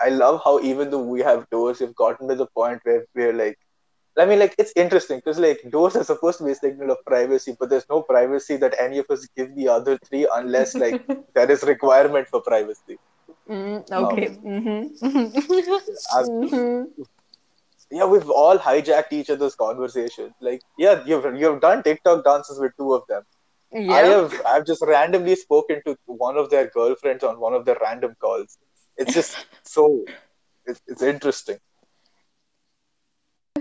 I 0.01 0.09
love 0.09 0.41
how 0.43 0.59
even 0.59 0.89
though 0.91 1.03
we 1.03 1.21
have 1.21 1.49
doors, 1.49 1.79
we've 1.79 1.95
gotten 1.95 2.27
to 2.27 2.35
the 2.35 2.45
point 2.47 2.81
where 2.83 3.05
we're 3.15 3.33
like, 3.33 3.57
I 4.17 4.25
mean, 4.25 4.39
like 4.39 4.53
it's 4.57 4.73
interesting 4.75 5.19
because 5.19 5.39
like 5.39 5.61
doors 5.69 5.95
are 5.95 6.03
supposed 6.03 6.39
to 6.39 6.43
be 6.43 6.51
a 6.51 6.55
signal 6.55 6.91
of 6.91 6.97
privacy, 7.05 7.55
but 7.57 7.69
there's 7.69 7.87
no 7.89 8.01
privacy 8.01 8.57
that 8.57 8.75
any 8.79 8.97
of 8.97 9.05
us 9.09 9.25
give 9.37 9.55
the 9.55 9.69
other 9.69 9.97
three 10.05 10.27
unless 10.33 10.75
like 10.75 11.01
there 11.35 11.49
is 11.49 11.63
requirement 11.63 12.27
for 12.27 12.41
privacy. 12.41 12.97
Mm, 13.49 13.89
okay. 13.91 14.27
Mm-hmm. 14.29 15.05
I've- 16.17 16.29
Mm-hmm. 16.29 17.01
Yeah, 17.91 18.05
we've 18.05 18.29
all 18.29 18.57
hijacked 18.57 19.11
each 19.11 19.29
other's 19.29 19.55
conversation. 19.55 20.33
Like, 20.39 20.61
yeah, 20.77 21.03
you've 21.05 21.25
you've 21.35 21.61
done 21.61 21.83
TikTok 21.83 22.23
dances 22.23 22.59
with 22.59 22.73
two 22.77 22.93
of 22.93 23.03
them. 23.07 23.23
Yeah. 23.71 23.93
I 23.93 24.01
have 24.05 24.41
I've 24.45 24.65
just 24.65 24.83
randomly 24.85 25.35
spoken 25.35 25.81
to 25.85 25.95
one 26.05 26.37
of 26.37 26.49
their 26.49 26.69
girlfriends 26.69 27.23
on 27.23 27.39
one 27.39 27.53
of 27.53 27.65
their 27.65 27.77
random 27.81 28.15
calls. 28.19 28.57
It's 28.97 29.13
just 29.13 29.37
so 29.63 30.05
it's, 30.65 30.81
it's 30.87 31.01
interesting. 31.01 31.57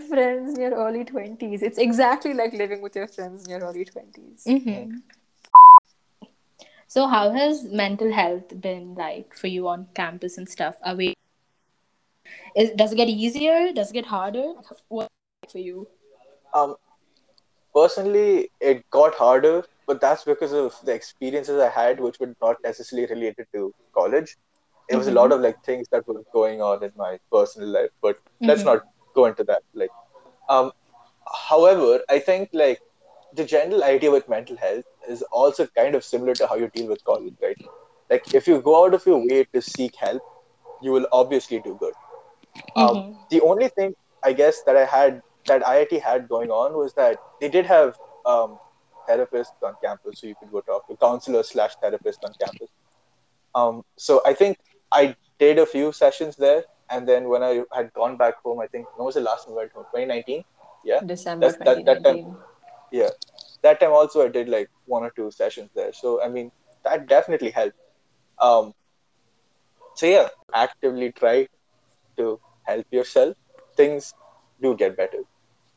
Friends 0.09 0.55
in 0.55 0.61
your 0.61 0.75
early 0.75 1.05
20s. 1.05 1.63
It's 1.63 1.77
exactly 1.79 2.33
like 2.33 2.53
living 2.53 2.81
with 2.81 2.95
your 2.95 3.09
friends 3.09 3.45
in 3.45 3.51
your 3.51 3.61
early 3.61 3.85
20s. 3.85 4.47
Mm-hmm. 4.47 4.97
So, 6.87 7.07
how 7.07 7.33
has 7.33 7.65
mental 7.65 8.13
health 8.13 8.59
been 8.61 8.95
like 8.95 9.35
for 9.35 9.49
you 9.49 9.69
on 9.69 9.89
campus 9.95 10.39
and 10.39 10.49
stuff? 10.49 10.77
Away, 10.83 11.15
is 12.57 12.71
does 12.77 12.93
it 12.93 12.97
get 12.97 13.09
easier? 13.09 13.73
Does 13.73 13.91
it 13.91 13.95
get 13.95 14.07
harder? 14.07 14.53
What 14.89 15.09
for 15.51 15.59
you? 15.59 15.89
Um, 16.55 16.77
personally, 17.75 18.51
it 18.61 18.89
got 18.91 19.15
harder, 19.15 19.65
but 19.87 20.01
that's 20.01 20.25
because 20.25 20.53
of 20.53 20.75
the 20.85 20.93
experiences 20.93 21.61
I 21.61 21.69
had, 21.69 22.01
which 22.01 22.19
were 22.21 22.35
not 22.41 22.57
necessarily 22.65 23.07
related 23.07 23.47
to 23.55 23.75
college. 23.95 24.37
It 24.91 24.97
was 24.97 25.07
a 25.07 25.13
lot 25.13 25.33
of 25.33 25.43
like 25.43 25.63
things 25.65 25.87
that 25.93 26.09
were 26.09 26.23
going 26.33 26.63
on 26.63 26.83
in 26.83 26.93
my 26.97 27.19
personal 27.31 27.69
life, 27.69 27.91
but 28.01 28.19
let's 28.41 28.65
not 28.65 28.85
go 29.15 29.27
into 29.27 29.45
that. 29.45 29.63
Like, 29.75 29.91
um, 30.49 30.73
however, 31.49 32.01
I 32.09 32.19
think 32.19 32.49
like 32.55 32.81
the 33.35 33.45
general 33.45 33.85
idea 33.85 34.11
with 34.11 34.29
mental 34.31 34.57
health 34.57 34.87
is 35.07 35.21
also 35.31 35.67
kind 35.67 35.95
of 35.95 36.03
similar 36.03 36.35
to 36.37 36.47
how 36.47 36.55
you 36.55 36.71
deal 36.75 36.89
with 36.89 37.05
college, 37.05 37.35
right? 37.43 37.61
Like, 38.09 38.35
if 38.35 38.49
you 38.49 38.63
go 38.63 38.83
out 38.83 38.95
of 38.95 39.05
your 39.05 39.19
way 39.19 39.45
to 39.53 39.61
seek 39.61 39.95
help, 39.97 40.23
you 40.81 40.93
will 40.93 41.07
obviously 41.13 41.61
do 41.61 41.77
good. 41.79 41.93
Um, 42.77 43.19
the 43.31 43.41
only 43.41 43.69
thing 43.69 43.95
I 44.23 44.33
guess 44.33 44.63
that 44.63 44.77
I 44.77 44.85
had 44.85 45.23
that 45.47 45.63
IIT 45.63 46.01
had 46.01 46.29
going 46.29 46.51
on 46.51 46.75
was 46.77 46.93
that 46.95 47.17
they 47.41 47.49
did 47.49 47.65
have 47.67 47.97
um, 48.27 48.59
therapists 49.09 49.63
on 49.63 49.75
campus, 49.83 50.21
so 50.21 50.27
you 50.27 50.35
could 50.39 50.51
go 50.53 50.61
talk 50.61 50.87
to 50.89 50.97
counselors 50.97 51.49
slash 51.51 51.75
therapists 51.83 52.23
on 52.25 52.33
campus. 52.43 52.71
Um, 53.55 53.85
so 53.97 54.21
I 54.27 54.35
think 54.35 54.59
I 54.93 55.17
did 55.39 55.59
a 55.59 55.67
few 55.67 55.93
sessions 55.93 56.37
there, 56.37 56.65
and 56.91 57.09
then 57.09 57.29
when 57.29 57.43
I 57.43 57.63
had 57.73 57.93
gone 57.95 58.17
back 58.17 58.35
home, 58.43 58.61
I 58.61 58.67
think 58.67 58.87
when 58.97 59.07
was 59.07 59.15
the 59.15 59.21
last 59.23 59.47
time 59.47 59.55
I 59.55 59.57
went 59.59 59.73
home? 59.73 59.85
2019. 59.85 60.45
Yeah, 60.85 61.01
December 61.01 61.51
That's- 61.51 61.65
that- 61.65 61.85
that 61.87 62.05
time- 62.05 62.19
2019. 62.25 62.37
yeah. 62.93 63.11
That 63.63 63.81
time 63.81 63.93
also 63.93 64.25
I 64.25 64.29
did 64.29 64.49
like 64.49 64.71
one 64.87 65.03
or 65.03 65.11
two 65.11 65.31
sessions 65.33 65.71
there. 65.75 65.93
So 65.93 66.23
I 66.23 66.29
mean 66.29 66.53
that 66.85 67.09
definitely 67.09 67.51
helped. 67.51 67.77
Um, 68.39 68.73
so 69.97 70.07
yeah, 70.07 70.29
actively 70.55 71.11
try 71.13 71.49
to 72.19 72.41
help 72.69 72.87
yourself. 72.91 73.37
Things 73.77 74.15
do 74.63 74.77
get 74.77 74.97
better. 74.97 75.23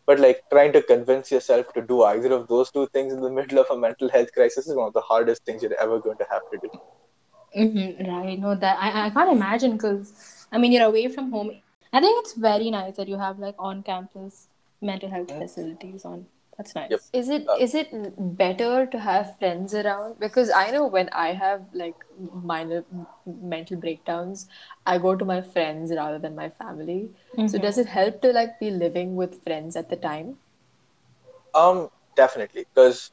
But 0.06 0.20
like 0.20 0.42
trying 0.52 0.74
to 0.74 0.82
convince 0.82 1.32
yourself 1.32 1.74
to 1.74 1.82
do 1.82 2.04
either 2.04 2.32
of 2.34 2.48
those 2.48 2.72
two 2.72 2.88
things 2.94 3.14
in 3.14 3.22
the 3.22 3.30
middle 3.40 3.60
of 3.60 3.68
a 3.70 3.78
mental 3.78 4.10
health 4.10 4.34
crisis 4.34 4.68
is 4.68 4.76
one 4.76 4.88
of 4.88 4.94
the 4.94 5.02
hardest 5.02 5.46
things 5.46 5.64
you're 5.64 5.80
ever 5.80 6.00
going 6.00 6.18
to 6.18 6.28
have 6.32 6.50
to 6.52 6.58
do. 6.58 6.72
Mm-hmm, 7.58 8.10
right. 8.10 8.40
No, 8.40 8.56
that 8.56 8.78
I, 8.80 9.08
I 9.08 9.10
can't 9.10 9.32
imagine 9.32 9.74
because 9.74 10.48
I 10.52 10.58
mean 10.58 10.72
you're 10.72 10.86
away 10.86 11.08
from 11.10 11.32
home. 11.32 11.52
I 11.94 12.00
think 12.00 12.24
it's 12.24 12.34
very 12.34 12.70
nice 12.72 12.96
that 12.98 13.10
you 13.10 13.18
have 13.18 13.40
like 13.40 13.56
on 13.60 13.84
campus 13.84 14.48
mental 14.82 15.10
health 15.10 15.32
facilities 15.32 16.06
on. 16.06 16.26
That's 16.58 16.76
nice. 16.76 16.92
Yep. 16.92 17.02
Is 17.14 17.30
it 17.30 17.48
Uh, 17.48 17.56
is 17.58 17.74
it 17.76 17.90
better 18.38 18.86
to 18.86 19.00
have 19.00 19.38
friends 19.38 19.74
around? 19.74 20.20
Because 20.20 20.50
I 20.50 20.70
know 20.72 20.86
when 20.86 21.10
I 21.12 21.34
have 21.34 21.66
like 21.74 22.06
minor 22.34 22.84
mental 23.26 23.78
breakdowns, 23.78 24.48
I 24.86 24.98
go 24.98 25.16
to 25.16 25.26
my 25.26 25.42
friends 25.42 25.92
rather 25.92 26.20
than 26.20 26.36
my 26.36 26.50
family. 26.50 27.12
So 27.46 27.58
does 27.58 27.78
it 27.78 27.88
help 27.88 28.22
to 28.22 28.32
like 28.32 28.60
be 28.60 28.70
living 28.72 29.16
with 29.16 29.44
friends 29.44 29.76
at 29.76 29.90
the 29.90 29.98
time? 29.98 30.38
Um, 31.54 31.90
definitely, 32.16 32.66
because 32.74 33.12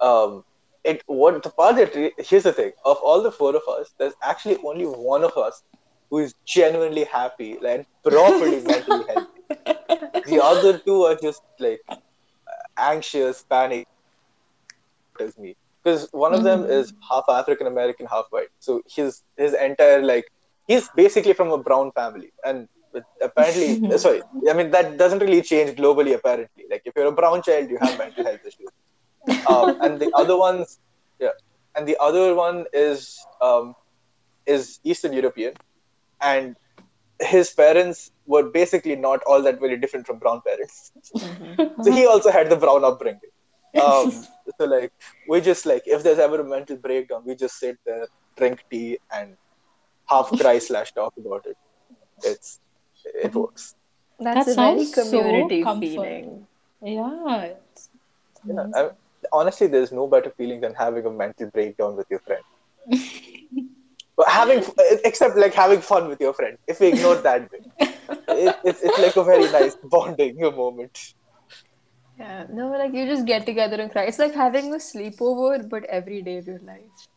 um, 0.00 0.44
it 0.84 1.02
what 1.06 1.42
the 1.42 1.50
part 1.50 1.76
that 1.76 1.94
re- 1.94 2.12
here's 2.18 2.44
the 2.44 2.52
thing 2.52 2.72
of 2.84 2.98
all 3.02 3.22
the 3.22 3.32
four 3.32 3.54
of 3.56 3.62
us, 3.68 3.92
there's 3.98 4.14
actually 4.22 4.58
only 4.64 4.84
one 4.86 5.24
of 5.24 5.36
us 5.36 5.62
who 6.10 6.18
is 6.18 6.34
genuinely 6.46 7.04
happy 7.04 7.58
and 7.66 7.86
properly 8.04 8.60
mentally 8.64 9.04
healthy. 9.08 9.42
The 10.24 10.40
other 10.42 10.78
two 10.78 11.02
are 11.04 11.16
just 11.16 11.42
like 11.58 11.80
anxious, 12.80 13.42
panic. 13.42 13.86
As 15.20 15.36
me, 15.36 15.54
because 15.82 16.08
one 16.12 16.32
of 16.32 16.42
them 16.42 16.64
is 16.64 16.92
half 17.08 17.24
African 17.28 17.66
American, 17.66 18.06
half 18.06 18.26
white. 18.30 18.48
So 18.58 18.82
his 18.88 19.22
his 19.36 19.54
entire 19.54 20.02
like 20.02 20.30
he's 20.66 20.88
basically 20.88 21.34
from 21.34 21.50
a 21.52 21.58
brown 21.58 21.92
family, 21.92 22.32
and 22.44 22.68
apparently 23.20 23.98
sorry, 24.04 24.22
I 24.48 24.54
mean 24.54 24.70
that 24.70 24.96
doesn't 24.98 25.18
really 25.18 25.42
change 25.42 25.76
globally. 25.76 26.14
Apparently, 26.14 26.64
like 26.70 26.82
if 26.84 26.94
you're 26.96 27.06
a 27.06 27.12
brown 27.12 27.42
child, 27.42 27.70
you 27.70 27.78
have 27.80 27.98
mental 27.98 28.24
health 28.24 28.40
issues. 28.46 28.70
Um, 29.46 29.80
and 29.82 30.00
the 30.00 30.10
other 30.14 30.36
ones, 30.36 30.78
yeah, 31.18 31.36
and 31.74 31.86
the 31.86 31.96
other 32.00 32.34
one 32.34 32.64
is 32.72 33.24
um, 33.40 33.74
is 34.46 34.80
Eastern 34.84 35.12
European, 35.12 35.54
and 36.20 36.56
his 37.20 37.50
parents 37.50 38.10
were 38.32 38.44
basically 38.60 38.96
not 39.04 39.22
all 39.32 39.42
that 39.48 39.58
very 39.64 39.76
different 39.82 40.06
from 40.08 40.18
brown 40.24 40.40
parents. 40.48 40.92
so 41.84 41.90
he 41.98 42.06
also 42.14 42.30
had 42.38 42.50
the 42.54 42.60
brown 42.64 42.84
upbringing. 42.92 43.34
Um, 43.86 44.06
so 44.58 44.64
like 44.70 44.92
we 45.32 45.36
just 45.48 45.64
like 45.70 45.84
if 45.96 46.00
there's 46.04 46.22
ever 46.24 46.38
a 46.44 46.46
mental 46.52 46.76
breakdown, 46.86 47.20
we 47.24 47.34
just 47.42 47.56
sit 47.64 47.76
there, 47.90 48.06
drink 48.40 48.64
tea, 48.70 48.88
and 49.18 49.36
half 50.12 50.30
cry 50.40 50.54
slash 50.68 50.90
talk 50.96 51.12
about 51.24 51.46
it. 51.52 51.56
It's 52.30 52.48
it 53.26 53.32
works. 53.42 53.68
That's 54.18 54.46
That 54.46 54.52
a 54.52 54.54
very 54.56 54.84
sounds 54.86 54.94
so 54.94 55.04
community 55.04 55.60
comfort- 55.68 55.86
feeling. 55.86 56.26
Yeah. 56.82 57.44
It's, 57.52 57.84
Yeah, 58.50 58.66
I, 58.80 58.82
honestly, 59.40 59.68
there's 59.76 59.92
no 60.00 60.08
better 60.16 60.32
feeling 60.40 60.60
than 60.66 60.74
having 60.82 61.06
a 61.12 61.14
mental 61.22 61.48
breakdown 61.58 61.94
with 62.02 62.08
your 62.16 62.22
friend. 62.26 62.44
But 64.20 64.28
having 64.28 64.64
except 65.04 65.36
like 65.38 65.54
having 65.54 65.82
fun 65.82 66.08
with 66.08 66.20
your 66.20 66.34
friend. 66.34 66.58
If 66.68 66.80
we 66.80 66.88
ignore 66.88 67.16
that 67.28 67.50
bit, 67.50 67.66
it, 68.28 68.56
it's 68.64 68.82
it's 68.82 68.98
like 68.98 69.16
a 69.16 69.24
very 69.24 69.48
nice 69.50 69.76
bonding 69.84 70.40
moment. 70.40 70.98
Yeah, 72.18 72.46
no, 72.50 72.70
like 72.70 72.94
you 72.94 73.06
just 73.06 73.26
get 73.26 73.46
together 73.46 73.80
and 73.80 73.90
cry. 73.90 74.04
It's 74.04 74.18
like 74.18 74.34
having 74.34 74.72
a 74.74 74.78
sleepover, 74.78 75.68
but 75.68 75.84
every 75.84 76.22
day 76.22 76.38
of 76.38 76.46
your 76.46 76.60
life. 76.60 77.08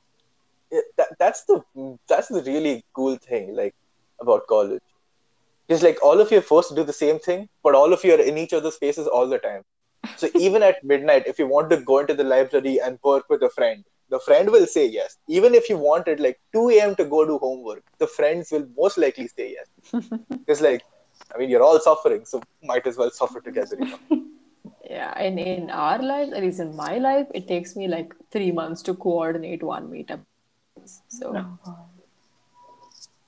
it, 0.71 0.85
that, 0.97 1.09
that's 1.19 1.43
the 1.45 1.61
that's 2.09 2.29
the 2.29 2.43
really 2.43 2.85
cool 2.93 3.17
thing 3.17 3.55
like 3.55 3.75
about 4.21 4.47
college 4.47 4.81
just 5.69 5.83
like 5.83 6.01
all 6.03 6.19
of 6.21 6.31
you 6.31 6.39
are 6.39 6.47
forced 6.49 6.69
to 6.69 6.75
do 6.75 6.83
the 6.83 6.93
same 6.93 7.19
thing 7.19 7.47
but 7.63 7.75
all 7.75 7.93
of 7.93 8.03
you 8.03 8.13
are 8.15 8.21
in 8.21 8.37
each 8.37 8.53
other's 8.53 8.77
faces 8.77 9.07
all 9.07 9.27
the 9.27 9.39
time 9.39 9.63
so 10.15 10.29
even 10.35 10.63
at 10.63 10.83
midnight 10.83 11.27
if 11.27 11.39
you 11.39 11.47
want 11.47 11.69
to 11.69 11.77
go 11.91 11.99
into 11.99 12.13
the 12.13 12.23
library 12.23 12.79
and 12.81 12.99
work 13.03 13.25
with 13.29 13.43
a 13.43 13.49
friend 13.51 13.83
the 14.15 14.19
friend 14.27 14.49
will 14.55 14.67
say 14.75 14.85
yes 14.99 15.17
even 15.39 15.55
if 15.59 15.69
you 15.71 15.77
wanted 15.77 16.19
like 16.25 16.39
2 16.55 16.65
a.m 16.75 16.95
to 17.01 17.05
go 17.15 17.19
do 17.31 17.37
homework 17.45 17.83
the 18.03 18.09
friends 18.17 18.51
will 18.55 18.67
most 18.83 18.97
likely 19.05 19.27
say 19.37 19.47
yes 19.57 19.67
it's 20.47 20.61
like 20.67 20.83
i 21.33 21.37
mean 21.39 21.49
you're 21.49 21.65
all 21.69 21.79
suffering 21.89 22.23
so 22.33 22.41
might 22.71 22.85
as 22.91 22.97
well 22.97 23.11
suffer 23.21 23.41
together 23.49 23.77
you 23.81 23.89
know? 23.91 24.01
Yeah, 24.89 25.11
and 25.17 25.39
in 25.39 25.69
our 25.69 26.01
life, 26.01 26.33
at 26.33 26.43
least 26.43 26.59
in 26.59 26.75
my 26.75 26.97
life, 26.97 27.27
it 27.33 27.47
takes 27.47 27.75
me 27.75 27.87
like 27.87 28.13
three 28.31 28.51
months 28.51 28.81
to 28.83 28.93
coordinate 28.93 29.63
one 29.63 29.89
meetup. 29.89 30.21
So 31.07 31.29
oh, 31.35 31.77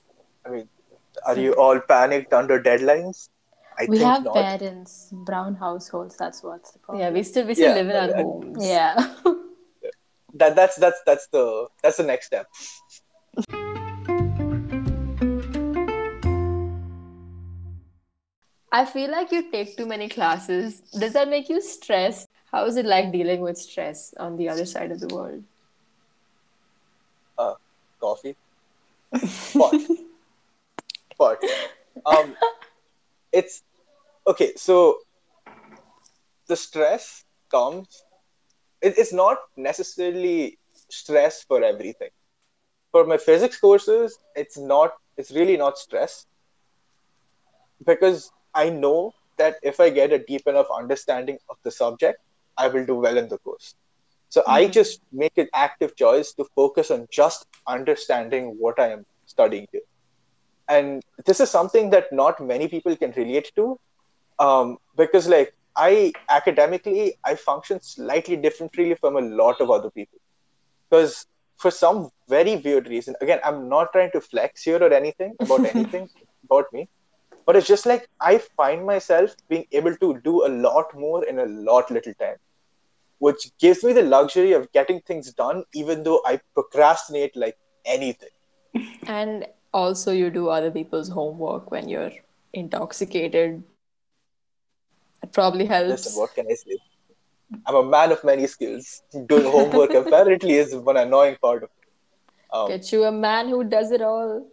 i 0.46 0.50
mean 0.50 0.68
are 1.26 1.36
you 1.38 1.52
all 1.54 1.80
panicked 1.92 2.32
under 2.40 2.60
deadlines 2.68 3.28
i 3.78 3.86
we 3.86 3.98
think 3.98 4.08
have 4.08 4.24
not 4.24 4.34
parents, 4.34 5.10
brown 5.12 5.54
households. 5.56 6.16
That's 6.16 6.42
what's 6.42 6.72
the 6.72 6.78
problem. 6.80 7.02
yeah, 7.02 7.10
we 7.10 7.22
still 7.22 7.46
we 7.46 7.54
still 7.54 7.68
Yeah, 7.68 7.74
live 7.74 7.88
in 7.88 7.96
our 7.96 8.08
I- 8.08 8.20
uh, 8.20 8.24
homes. 8.24 8.64
Yeah. 8.64 9.42
That 10.38 10.56
that's 10.56 10.76
that's 10.76 11.00
that's 11.06 11.26
the 11.28 11.66
that's 11.82 11.96
the 11.96 12.02
next 12.02 12.26
step 12.26 12.46
I 18.72 18.84
feel 18.84 19.10
like 19.10 19.32
you 19.32 19.50
take 19.50 19.76
too 19.76 19.86
many 19.86 20.06
classes. 20.06 20.80
Does 20.98 21.14
that 21.14 21.30
make 21.30 21.48
you 21.48 21.62
stressed? 21.62 22.26
How 22.52 22.66
is 22.66 22.76
it 22.76 22.84
like 22.84 23.10
dealing 23.10 23.40
with 23.40 23.56
stress 23.56 24.12
on 24.18 24.36
the 24.36 24.50
other 24.50 24.66
side 24.66 24.90
of 24.90 25.00
the 25.00 25.08
world? 25.08 25.44
uh, 27.38 27.54
coffee. 28.00 28.36
But, 29.54 29.80
but 31.18 31.42
um, 32.06 32.34
it's 33.32 33.62
okay. 34.26 34.52
So 34.56 34.98
the 36.48 36.56
stress 36.56 37.24
comes. 37.50 38.02
It, 38.82 38.98
it's 38.98 39.12
not 39.12 39.38
necessarily 39.56 40.58
stress 40.88 41.42
for 41.42 41.62
everything. 41.62 42.10
For 42.92 43.04
my 43.04 43.16
physics 43.16 43.58
courses, 43.58 44.18
it's 44.34 44.56
not. 44.56 44.94
It's 45.16 45.30
really 45.30 45.56
not 45.56 45.78
stress 45.78 46.26
because 47.84 48.30
I 48.54 48.70
know 48.70 49.12
that 49.38 49.56
if 49.62 49.80
I 49.80 49.90
get 49.90 50.12
a 50.12 50.18
deep 50.18 50.46
enough 50.46 50.66
understanding 50.74 51.38
of 51.48 51.56
the 51.62 51.70
subject, 51.70 52.20
I 52.56 52.68
will 52.68 52.86
do 52.86 52.94
well 52.94 53.16
in 53.18 53.28
the 53.28 53.38
course. 53.38 53.74
So 54.28 54.42
I 54.46 54.66
just 54.66 55.00
make 55.12 55.38
an 55.38 55.48
active 55.54 55.94
choice 55.96 56.32
to 56.34 56.44
focus 56.54 56.90
on 56.90 57.06
just 57.10 57.46
understanding 57.66 58.56
what 58.58 58.78
I 58.80 58.90
am 58.90 59.06
studying 59.26 59.66
here. 59.72 59.82
And 60.68 61.02
this 61.24 61.40
is 61.40 61.48
something 61.50 61.90
that 61.90 62.12
not 62.12 62.40
many 62.40 62.66
people 62.66 62.96
can 62.96 63.12
relate 63.12 63.52
to 63.56 63.78
um, 64.38 64.78
because, 64.96 65.28
like, 65.28 65.54
I 65.76 66.12
academically, 66.28 67.14
I 67.24 67.34
function 67.34 67.80
slightly 67.80 68.36
differently 68.36 68.94
from 68.94 69.16
a 69.16 69.20
lot 69.20 69.60
of 69.60 69.70
other 69.70 69.90
people. 69.90 70.18
Because 70.88 71.26
for 71.56 71.70
some 71.70 72.10
very 72.28 72.56
weird 72.56 72.88
reason, 72.88 73.14
again, 73.20 73.40
I'm 73.44 73.68
not 73.68 73.92
trying 73.92 74.10
to 74.12 74.20
flex 74.20 74.62
here 74.62 74.82
or 74.82 74.92
anything 74.92 75.34
about 75.40 75.66
anything 75.74 76.08
about 76.44 76.72
me, 76.72 76.88
but 77.44 77.56
it's 77.56 77.66
just 77.66 77.86
like 77.86 78.08
I 78.20 78.38
find 78.38 78.86
myself 78.86 79.36
being 79.48 79.66
able 79.72 79.96
to 79.96 80.20
do 80.24 80.46
a 80.46 80.48
lot 80.48 80.94
more 80.94 81.24
in 81.24 81.38
a 81.38 81.46
lot 81.46 81.90
little 81.90 82.14
time 82.14 82.36
which 83.18 83.50
gives 83.58 83.82
me 83.82 83.92
the 83.92 84.02
luxury 84.02 84.52
of 84.52 84.70
getting 84.72 85.00
things 85.00 85.32
done 85.32 85.64
even 85.74 86.02
though 86.02 86.20
I 86.26 86.40
procrastinate 86.54 87.36
like 87.36 87.56
anything. 87.84 88.28
And 89.06 89.46
also, 89.72 90.12
you 90.12 90.30
do 90.30 90.48
other 90.48 90.70
people's 90.70 91.08
homework 91.08 91.70
when 91.70 91.88
you're 91.88 92.12
intoxicated. 92.52 93.62
It 95.26 95.32
probably 95.32 95.66
helps. 95.66 95.90
Listen, 95.90 96.20
what 96.20 96.34
can 96.34 96.46
I 96.46 96.54
say? 96.54 96.78
I'm 97.66 97.74
a 97.74 97.84
man 97.84 98.12
of 98.12 98.22
many 98.22 98.46
skills. 98.46 99.02
Doing 99.26 99.44
homework 99.44 99.90
apparently 100.02 100.54
is 100.54 100.74
one 100.74 100.96
annoying 100.96 101.36
part 101.42 101.64
of 101.64 101.70
it. 101.70 101.88
Um, 102.52 102.68
Get 102.68 102.92
you 102.92 103.04
a 103.04 103.12
man 103.12 103.48
who 103.48 103.64
does 103.64 103.90
it 103.90 104.02
all. 104.02 104.46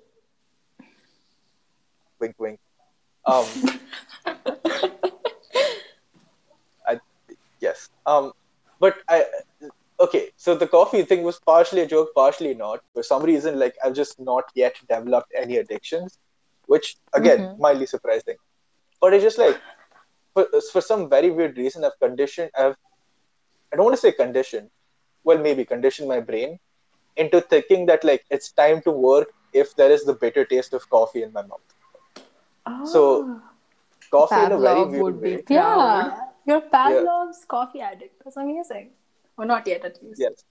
wink, 2.20 2.36
wink. 2.40 2.60
Um, 3.26 3.46
I, 6.88 7.00
yes. 7.60 7.90
Um, 8.06 8.32
but 8.80 8.98
I, 9.08 9.26
okay. 10.00 10.30
So 10.36 10.56
the 10.56 10.68
coffee 10.68 11.04
thing 11.04 11.22
was 11.24 11.40
partially 11.40 11.82
a 11.82 11.88
joke, 11.88 12.10
partially 12.16 12.56
not. 12.56 12.82
For 12.94 13.04
some 13.04 13.22
reason, 13.24 13.60
like 13.60 13.76
I've 13.84 13.94
just 13.94 14.20
not 14.20 14.46
yet 14.56 14.76
developed 14.90 15.32
any 15.38 15.58
addictions, 15.58 16.18
which 16.66 16.98
again 17.14 17.56
mildly 17.60 17.86
surprising. 17.86 18.38
But 19.00 19.14
it's 19.14 19.24
just 19.24 19.38
like 19.38 19.60
for 20.34 20.48
for 20.72 20.82
some 20.82 21.10
very 21.10 21.30
weird 21.32 21.58
reason, 21.58 21.84
I've 21.84 22.00
conditioned. 22.00 22.52
I've 22.58 22.76
I 23.72 23.76
don't 23.76 23.86
want 23.86 23.96
to 23.96 24.02
say 24.02 24.12
conditioned. 24.12 24.70
Well, 25.24 25.38
maybe 25.38 25.66
conditioned 25.66 26.08
my 26.08 26.20
brain 26.20 26.60
into 27.16 27.42
thinking 27.42 27.86
that 27.88 28.04
like 28.04 28.26
it's 28.30 28.52
time 28.52 28.82
to 28.82 28.92
work 28.92 29.30
if 29.54 29.76
there 29.76 29.92
is 29.92 30.04
the 30.04 30.14
bitter 30.14 30.46
taste 30.46 30.74
of 30.74 30.90
coffee 30.90 31.24
in 31.24 31.32
my 31.34 31.44
mouth. 31.44 32.88
So 32.88 33.42
coffee 34.12 34.46
in 34.46 34.52
a 34.52 34.60
very 34.60 34.86
weird 34.86 35.04
would 35.04 35.22
be 35.22 35.36
way. 35.36 35.42
proud. 35.42 36.06
Yeah, 36.06 36.20
you're 36.46 36.62
Pavlov's 36.62 37.46
coffee 37.46 37.82
addict. 37.82 38.24
That's 38.24 38.38
amazing. 38.38 38.92
Or 39.38 39.46
not 39.46 39.68
yet, 39.68 39.86
at 39.86 40.02
least. 40.04 40.20
Yes. 40.20 40.44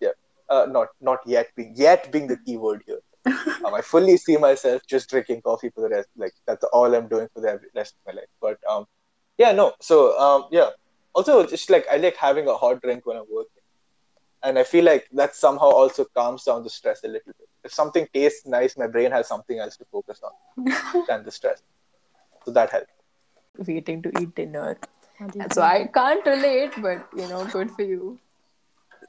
Yeah. 0.00 0.10
Uh, 0.48 0.66
not 0.68 0.88
not 1.00 1.20
yet 1.26 1.48
being 1.56 1.72
yet 1.76 2.10
being 2.10 2.26
the 2.26 2.36
key 2.38 2.56
word 2.56 2.82
here. 2.86 3.00
um, 3.64 3.74
I 3.74 3.82
fully 3.82 4.16
see 4.16 4.36
myself 4.36 4.82
just 4.88 5.10
drinking 5.10 5.42
coffee 5.42 5.70
for 5.74 5.82
the 5.82 5.90
rest. 5.90 6.08
Like 6.16 6.32
that's 6.46 6.64
all 6.72 6.94
I'm 6.94 7.08
doing 7.08 7.28
for 7.34 7.40
the 7.40 7.60
rest 7.74 7.94
of 7.94 8.14
my 8.14 8.20
life. 8.20 8.30
But 8.40 8.58
um, 8.68 8.86
yeah, 9.40 9.52
no. 9.52 9.72
So 9.80 9.96
um, 10.18 10.44
yeah. 10.50 10.70
Also, 11.14 11.44
just 11.46 11.70
like 11.70 11.86
I 11.90 11.96
like 11.96 12.16
having 12.16 12.46
a 12.46 12.54
hot 12.54 12.82
drink 12.82 13.06
when 13.06 13.16
I'm 13.16 13.30
working, 13.38 13.64
and 14.44 14.58
I 14.58 14.64
feel 14.64 14.84
like 14.84 15.08
that 15.20 15.34
somehow 15.34 15.70
also 15.82 16.04
calms 16.16 16.44
down 16.44 16.62
the 16.62 16.70
stress 16.70 17.02
a 17.04 17.08
little 17.08 17.32
bit. 17.38 17.48
If 17.64 17.72
something 17.72 18.06
tastes 18.14 18.46
nice, 18.46 18.76
my 18.76 18.86
brain 18.86 19.10
has 19.10 19.26
something 19.28 19.58
else 19.58 19.76
to 19.78 19.86
focus 19.90 20.20
on 20.28 21.04
than 21.08 21.24
the 21.24 21.30
stress. 21.30 21.62
So 22.44 22.52
that 22.52 22.70
helps. 22.70 22.92
Waiting 23.66 24.02
to 24.02 24.12
eat 24.20 24.34
dinner. 24.34 24.78
So 25.52 25.62
I 25.62 25.88
can't 25.92 26.24
relate, 26.26 26.72
but 26.80 27.08
you 27.16 27.28
know, 27.28 27.44
good 27.46 27.70
for 27.72 27.82
you. 27.82 28.18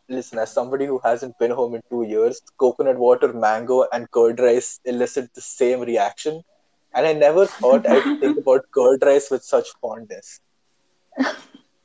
listen, 0.09 0.39
as 0.39 0.51
somebody 0.53 0.85
who 0.85 0.99
hasn't 1.03 1.37
been 1.39 1.51
home 1.51 1.75
in 1.75 1.81
two 1.89 2.03
years, 2.03 2.41
coconut 2.57 2.97
water, 2.97 3.31
mango, 3.33 3.85
and 3.93 4.09
curd 4.11 4.39
rice 4.39 4.79
elicit 4.85 5.33
the 5.33 5.41
same 5.41 5.81
reaction. 5.81 6.41
And 6.93 7.05
I 7.07 7.13
never 7.13 7.45
thought 7.45 7.87
I'd 7.87 8.19
think 8.19 8.37
about 8.45 8.69
curd 8.71 9.03
rice 9.03 9.29
with 9.31 9.43
such 9.43 9.67
fondness. 9.81 10.39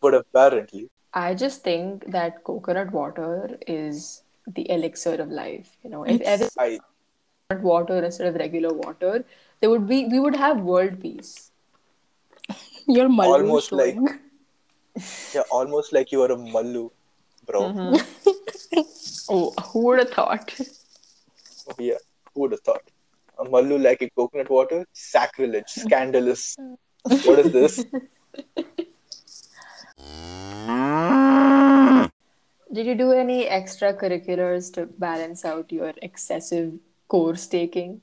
But 0.00 0.14
apparently, 0.14 0.88
I 1.14 1.34
just 1.34 1.62
think 1.62 2.10
that 2.12 2.44
coconut 2.44 2.92
water 2.92 3.58
is 3.66 4.22
the 4.46 4.70
elixir 4.70 5.14
of 5.14 5.30
life. 5.30 5.76
You 5.82 5.90
know, 5.90 6.04
if 6.04 6.20
everyone 6.20 6.50
I 6.58 6.78
had 7.50 7.62
water 7.62 8.04
instead 8.04 8.26
of 8.26 8.34
regular 8.34 8.72
water, 8.74 9.24
there 9.60 9.70
would 9.70 9.86
be 9.88 10.06
we 10.06 10.20
would 10.20 10.36
have 10.36 10.60
world 10.60 11.00
peace. 11.00 11.50
You're 12.86 13.08
Mallu 13.08 13.38
Almost 13.38 13.72
like- 13.72 13.96
yeah, 15.34 15.42
almost 15.50 15.92
like 15.92 16.12
you 16.12 16.22
are 16.22 16.32
a 16.32 16.36
mallu, 16.36 16.90
bro. 17.46 17.62
Mm-hmm. 17.62 18.82
Oh, 19.28 19.52
who 19.70 19.80
would 19.86 19.98
have 19.98 20.10
thought? 20.10 20.54
Oh, 21.68 21.74
yeah, 21.80 21.98
who 22.32 22.42
would 22.42 22.52
have 22.52 22.60
thought? 22.60 22.82
A 23.38 23.44
mallu 23.44 23.82
like 23.82 24.02
a 24.02 24.10
coconut 24.10 24.50
water? 24.50 24.86
Sacrilege, 24.92 25.68
scandalous. 25.68 26.56
What 27.02 27.38
is 27.38 27.52
this? 27.52 27.84
Did 32.72 32.86
you 32.86 32.94
do 32.94 33.12
any 33.12 33.46
extracurriculars 33.46 34.72
to 34.74 34.86
balance 34.86 35.44
out 35.44 35.70
your 35.70 35.92
excessive 36.02 36.72
course 37.08 37.46
taking? 37.46 38.00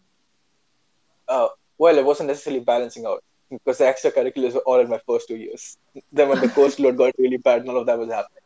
uh, 1.28 1.48
well, 1.78 1.98
it 1.98 2.06
wasn't 2.06 2.28
necessarily 2.28 2.63
balancing 2.63 3.06
out 3.06 3.24
because 3.50 3.78
the 3.78 3.86
extracurriculars 3.86 4.54
were 4.54 4.62
all 4.62 4.80
in 4.80 4.89
my 4.89 5.00
first 5.08 5.28
two 5.28 5.38
years. 5.38 5.78
Then 6.12 6.30
when 6.30 6.41
the 6.41 6.50
course 6.50 6.80
load 6.80 6.98
got 6.98 7.13
really 7.17 7.38
bad, 7.38 7.65
none 7.65 7.76
of 7.76 7.86
that 7.86 8.00
was 8.00 8.10
happening. 8.10 8.39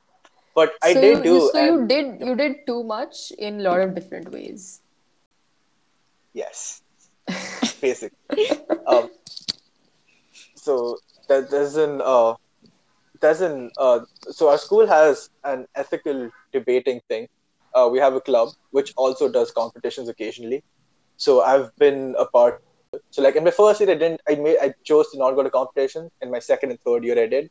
But 0.56 0.74
I 0.82 0.94
so 0.94 1.02
did 1.02 1.18
you, 1.18 1.24
do. 1.24 1.50
so 1.54 1.64
you 1.64 1.88
did 1.88 2.20
you 2.20 2.36
did 2.36 2.66
too 2.66 2.84
much 2.84 3.32
in 3.38 3.60
a 3.60 3.64
lot 3.64 3.80
of 3.80 3.94
different 3.94 4.32
ways. 4.32 4.82
Yes, 6.38 6.84
basically. 7.82 8.46
um, 8.86 9.10
so 10.56 10.98
that 11.28 11.50
doesn't 11.50 12.02
uh, 12.02 12.36
an 13.24 13.72
uh, 13.78 14.00
so 14.30 14.50
our 14.50 14.60
school 14.60 14.86
has 14.86 15.32
an 15.44 15.66
ethical 15.74 16.30
debating 16.54 17.02
thing. 17.10 17.28
Uh, 17.74 17.90
we 17.92 17.98
have 17.98 18.14
a 18.14 18.22
club 18.22 18.50
which 18.70 18.94
also 18.98 19.28
does 19.38 19.50
competitions 19.50 20.10
occasionally. 20.10 20.64
So 21.18 21.42
I've 21.42 21.76
been 21.78 22.16
a 22.20 22.26
part. 22.26 22.62
So 23.10 23.24
like 23.24 23.36
in 23.36 23.44
my 23.44 23.56
first 23.60 23.82
year, 23.82 23.90
I 23.90 23.96
didn't. 23.96 24.22
I 24.30 24.36
made. 24.36 24.58
I 24.62 24.74
chose 24.84 25.10
to 25.14 25.18
not 25.18 25.32
go 25.32 25.42
to 25.42 25.50
competition. 25.50 26.12
In 26.22 26.30
my 26.30 26.42
second 26.52 26.70
and 26.70 26.80
third 26.82 27.04
year, 27.04 27.20
I 27.24 27.26
did. 27.26 27.50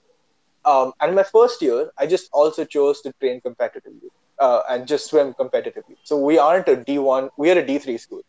Um, 0.64 0.92
and 1.00 1.16
my 1.16 1.24
first 1.24 1.60
year, 1.60 1.90
I 1.98 2.06
just 2.06 2.30
also 2.32 2.64
chose 2.64 3.02
to 3.02 3.12
train 3.20 3.40
competitively 3.40 4.10
uh, 4.38 4.62
and 4.70 4.86
just 4.86 5.10
swim 5.10 5.34
competitively. 5.34 5.96
So 6.04 6.24
we 6.30 6.38
aren't 6.38 6.68
a 6.68 6.76
D1. 6.76 7.30
We 7.36 7.50
are 7.50 7.58
a 7.58 7.66
D3 7.66 7.98
school 7.98 8.22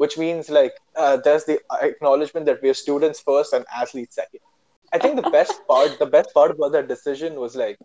which 0.00 0.16
means 0.16 0.48
like 0.48 0.74
uh, 0.96 1.16
there's 1.24 1.44
the 1.44 1.58
acknowledgement 1.82 2.46
that 2.46 2.62
we 2.62 2.70
are 2.70 2.78
students 2.82 3.20
first 3.20 3.52
and 3.52 3.66
athletes 3.82 4.16
second. 4.16 4.40
I 4.92 4.98
think 4.98 5.16
the 5.22 5.30
best 5.30 5.60
part, 5.68 5.98
the 5.98 6.06
best 6.06 6.32
part 6.34 6.52
about 6.52 6.72
that 6.72 6.88
decision 6.88 7.34
was 7.38 7.54
like 7.54 7.78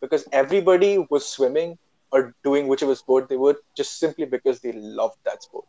because 0.00 0.26
everybody 0.32 0.98
was 1.10 1.26
swimming 1.26 1.78
or 2.12 2.34
doing 2.44 2.68
whichever 2.68 2.94
sport 2.94 3.28
they 3.28 3.36
would 3.36 3.56
just 3.76 3.98
simply 3.98 4.26
because 4.26 4.60
they 4.60 4.72
loved 4.72 5.16
that 5.24 5.42
sport, 5.42 5.66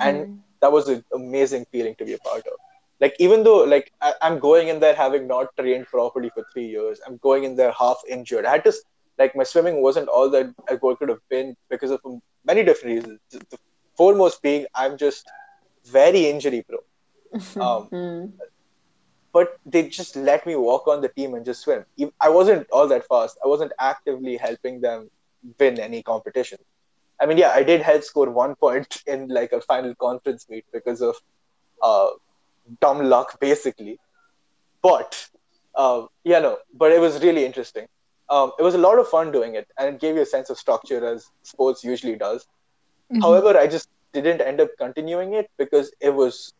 and 0.00 0.26
that 0.60 0.72
was 0.72 0.88
an 0.88 1.04
amazing 1.14 1.64
feeling 1.70 1.94
to 1.96 2.04
be 2.04 2.14
a 2.14 2.18
part 2.18 2.46
of. 2.46 2.58
Like 3.00 3.14
even 3.20 3.44
though 3.44 3.62
like 3.64 3.92
I, 4.00 4.14
I'm 4.22 4.38
going 4.40 4.68
in 4.68 4.80
there 4.80 4.94
having 4.94 5.28
not 5.28 5.56
trained 5.58 5.86
properly 5.86 6.30
for 6.34 6.44
three 6.52 6.66
years, 6.66 7.00
I'm 7.06 7.18
going 7.18 7.44
in 7.44 7.56
there 7.56 7.72
half 7.72 8.02
injured. 8.08 8.46
I 8.46 8.52
had 8.52 8.64
to 8.64 8.72
like 9.18 9.36
my 9.36 9.44
swimming 9.44 9.80
wasn't 9.80 10.08
all 10.08 10.28
that 10.30 10.52
I 10.68 10.76
could 10.76 11.08
have 11.08 11.24
been 11.30 11.56
because 11.70 11.92
of 11.92 12.00
many 12.44 12.64
different 12.64 12.96
reasons. 12.96 13.20
The 13.30 13.58
foremost 13.96 14.42
being 14.42 14.66
I'm 14.74 14.96
just 14.96 15.30
very 15.84 16.26
injury 16.26 16.64
prone. 16.68 16.80
Um, 17.60 18.32
but 19.32 19.58
they 19.66 19.88
just 19.88 20.14
let 20.14 20.46
me 20.46 20.54
walk 20.54 20.86
on 20.86 21.00
the 21.00 21.08
team 21.08 21.34
and 21.34 21.44
just 21.44 21.62
swim. 21.62 21.84
I 22.20 22.28
wasn't 22.28 22.68
all 22.70 22.86
that 22.86 23.06
fast. 23.08 23.36
I 23.44 23.48
wasn't 23.48 23.72
actively 23.80 24.36
helping 24.36 24.80
them 24.80 25.10
win 25.58 25.80
any 25.80 26.02
competition. 26.04 26.58
I 27.20 27.26
mean, 27.26 27.38
yeah, 27.38 27.50
I 27.50 27.64
did 27.64 27.82
help 27.82 28.04
score 28.04 28.30
one 28.30 28.54
point 28.54 29.02
in 29.06 29.28
like 29.28 29.52
a 29.52 29.60
final 29.60 29.94
conference 29.96 30.48
meet 30.48 30.64
because 30.72 31.02
of 31.02 31.16
uh, 31.82 32.10
dumb 32.80 33.04
luck, 33.04 33.40
basically. 33.40 33.98
But 34.82 35.28
uh, 35.74 36.06
yeah, 36.22 36.38
no, 36.38 36.58
but 36.72 36.92
it 36.92 37.00
was 37.00 37.20
really 37.22 37.44
interesting. 37.44 37.86
Um, 38.28 38.52
it 38.58 38.62
was 38.62 38.74
a 38.74 38.78
lot 38.78 38.98
of 38.98 39.08
fun 39.08 39.32
doing 39.32 39.56
it, 39.56 39.66
and 39.78 39.94
it 39.94 40.00
gave 40.00 40.14
you 40.14 40.22
a 40.22 40.26
sense 40.26 40.48
of 40.48 40.58
structure 40.58 41.04
as 41.04 41.26
sports 41.42 41.82
usually 41.82 42.16
does. 42.16 42.46
However, 43.20 43.56
I 43.58 43.66
just 43.66 43.88
didn't 44.12 44.40
end 44.40 44.60
up 44.60 44.70
continuing 44.78 45.34
it 45.34 45.50
because 45.58 45.92
it 46.00 46.10
was 46.10 46.52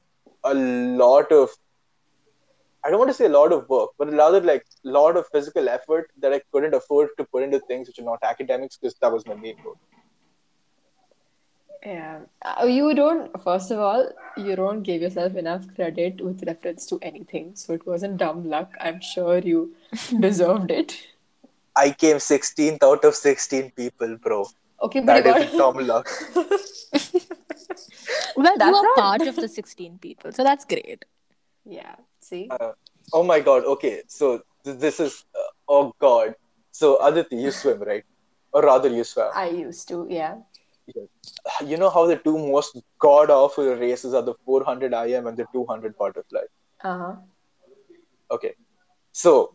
a 0.43 0.55
lot 0.55 1.33
of 1.33 1.51
I 2.85 2.91
don't 2.91 2.99
want 2.99 3.11
to 3.11 3.15
say 3.15 3.25
a 3.25 3.31
lot 3.31 3.51
of 3.51 3.67
work, 3.71 3.91
but 3.99 4.13
rather 4.13 4.43
like 4.43 4.67
a 4.85 4.89
lot 4.91 5.17
of 5.17 5.27
physical 5.33 5.71
effort 5.71 6.11
that 6.21 6.35
I 6.35 6.43
couldn't 6.53 6.75
afford 6.75 7.09
to 7.17 7.25
put 7.25 7.43
into 7.43 7.59
things 7.61 7.89
which 7.89 7.99
are 7.99 8.03
not 8.03 8.19
academics 8.23 8.77
because 8.77 8.95
that 9.01 9.11
was 9.11 9.27
my 9.27 9.35
main 9.35 9.57
goal. 9.65 9.79
Yeah. 11.85 12.21
Uh, 12.43 12.67
you 12.67 12.95
don't, 12.95 13.43
first 13.43 13.71
of 13.71 13.79
all, 13.79 14.11
you 14.37 14.55
don't 14.55 14.83
give 14.83 15.01
yourself 15.01 15.35
enough 15.35 15.65
credit 15.75 16.21
with 16.21 16.43
reference 16.47 16.85
to 16.87 16.99
anything. 17.01 17.53
So 17.55 17.73
it 17.73 17.87
wasn't 17.87 18.19
dumb 18.19 18.49
luck. 18.51 18.73
I'm 18.79 19.01
sure 19.01 19.39
you 19.39 19.75
deserved 20.21 20.71
it. 20.71 20.95
I 21.75 21.91
came 21.91 22.17
16th 22.17 22.83
out 22.83 23.05
of 23.05 23.15
16 23.15 23.73
people, 23.73 24.17
bro. 24.19 24.47
Okay, 24.83 25.01
but 25.01 25.25
That 25.25 25.37
you 25.39 25.43
is 25.45 25.51
got. 25.53 25.75
dumb 25.75 25.87
luck. 25.87 26.09
Well, 28.37 28.55
That's 28.59 28.71
you 28.71 28.77
are 28.77 28.83
not- 28.83 28.97
part 28.97 29.23
of 29.29 29.37
the 29.37 29.49
16 29.49 29.99
people, 29.99 30.33
so 30.33 30.43
that's 30.43 30.65
great. 30.65 31.05
Yeah, 31.65 31.95
see? 32.21 32.49
Uh, 32.51 32.73
oh 33.13 33.23
my 33.23 33.41
god. 33.41 33.65
Okay, 33.65 34.03
so 34.09 34.43
th- 34.65 34.79
this 34.79 34.99
is 35.01 35.25
uh, 35.35 35.51
oh 35.69 35.95
god. 35.99 36.35
So 36.73 36.99
Aditi, 37.07 37.37
you 37.37 37.51
swim, 37.53 37.81
right? 37.81 38.05
Or 38.53 38.63
rather, 38.63 38.89
you 38.89 39.05
swam. 39.05 39.31
I 39.35 39.49
used 39.49 39.89
to, 39.89 40.07
yeah. 40.11 40.37
You 41.65 41.77
know 41.77 41.89
how 41.91 42.07
the 42.07 42.17
two 42.17 42.37
most 42.39 42.77
god 42.99 43.31
awful 43.31 43.65
races 43.77 44.13
are 44.15 44.23
the 44.23 44.35
400 44.45 44.93
IM 44.93 45.27
and 45.29 45.37
the 45.37 45.47
200 45.53 45.97
butterfly. 45.97 46.41
Uh 46.83 46.99
huh. 46.99 47.15
Okay. 48.31 48.55
So, 49.13 49.55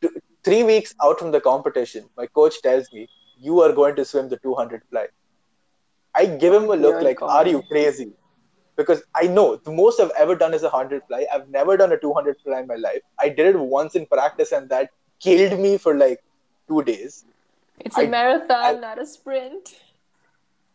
t- 0.00 0.08
three 0.44 0.62
weeks 0.62 0.94
out 1.02 1.18
from 1.18 1.32
the 1.32 1.40
competition, 1.40 2.08
my 2.16 2.26
coach 2.26 2.62
tells 2.62 2.90
me, 2.92 3.08
You 3.38 3.60
are 3.60 3.72
going 3.72 3.96
to 3.96 4.04
swim 4.04 4.28
the 4.28 4.38
200 4.38 4.82
fly. 4.90 5.06
I 6.14 6.26
give 6.26 6.54
him 6.54 6.64
a 6.64 6.76
look 6.76 6.94
Dear 6.96 7.02
like, 7.02 7.22
Are 7.22 7.46
you 7.46 7.62
crazy? 7.70 8.12
Because 8.76 9.02
I 9.14 9.26
know 9.26 9.56
the 9.56 9.70
most 9.70 10.00
I've 10.00 10.10
ever 10.18 10.34
done 10.34 10.54
is 10.54 10.62
a 10.62 10.68
100 10.70 11.02
fly. 11.08 11.26
I've 11.32 11.48
never 11.48 11.76
done 11.76 11.92
a 11.92 11.98
200 11.98 12.36
fly 12.42 12.60
in 12.60 12.66
my 12.66 12.74
life. 12.74 13.00
I 13.18 13.28
did 13.28 13.54
it 13.54 13.58
once 13.58 13.94
in 13.94 14.06
practice, 14.06 14.52
and 14.52 14.68
that 14.70 14.90
killed 15.20 15.58
me 15.58 15.78
for 15.78 15.94
like 15.94 16.22
two 16.68 16.82
days. 16.82 17.24
It's 17.80 17.96
a 17.96 18.02
I- 18.02 18.06
marathon, 18.06 18.64
I- 18.64 18.72
not 18.74 18.98
a 18.98 19.06
sprint. 19.06 19.76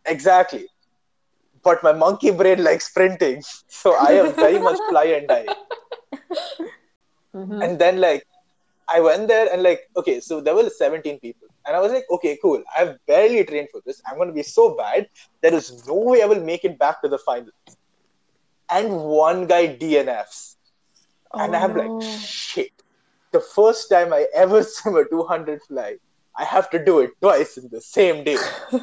Exactly. 0.05 0.67
But 1.63 1.83
my 1.83 1.91
monkey 1.93 2.31
brain 2.31 2.63
likes 2.63 2.85
sprinting. 2.89 3.43
So 3.67 3.95
I 3.95 4.13
am 4.13 4.33
very 4.33 4.59
much 4.59 4.79
fly 4.89 5.05
and 5.05 5.27
die. 5.27 5.47
Mhm. 7.35 7.63
And 7.63 7.79
then 7.79 7.99
like 8.01 8.25
I 8.87 8.99
went 8.99 9.27
there 9.27 9.47
and 9.51 9.63
like, 9.63 9.89
okay, 9.95 10.19
so 10.19 10.41
there 10.41 10.55
were 10.55 10.69
17 10.69 11.19
people. 11.19 11.47
And 11.65 11.75
I 11.75 11.79
was 11.79 11.91
like, 11.91 12.05
okay, 12.09 12.37
cool. 12.41 12.63
I've 12.75 12.97
barely 13.05 13.43
trained 13.43 13.69
for 13.71 13.81
this. 13.85 14.01
I'm 14.07 14.17
gonna 14.17 14.31
be 14.33 14.43
so 14.43 14.75
bad. 14.75 15.07
There 15.41 15.53
is 15.53 15.85
no 15.87 15.95
way 15.95 16.21
I 16.23 16.25
will 16.25 16.43
make 16.43 16.65
it 16.65 16.77
back 16.79 17.01
to 17.03 17.07
the 17.09 17.17
final. 17.19 17.51
And 18.69 18.91
one 18.97 19.47
guy 19.47 19.67
DNFs. 19.75 20.55
and 21.33 21.55
Oh, 21.55 21.59
I'm 21.59 21.75
no. 21.75 21.97
like, 21.97 22.07
shit. 22.27 22.71
The 23.31 23.39
first 23.39 23.89
time 23.89 24.13
I 24.13 24.27
ever 24.33 24.63
swim 24.75 24.95
a 24.95 25.07
200 25.07 25.61
fly, 25.63 25.97
I 26.37 26.45
have 26.45 26.69
to 26.71 26.83
do 26.83 26.99
it 27.01 27.11
twice 27.21 27.57
in 27.57 27.69
the 27.71 27.81
same 27.81 28.23
day. 28.23 28.37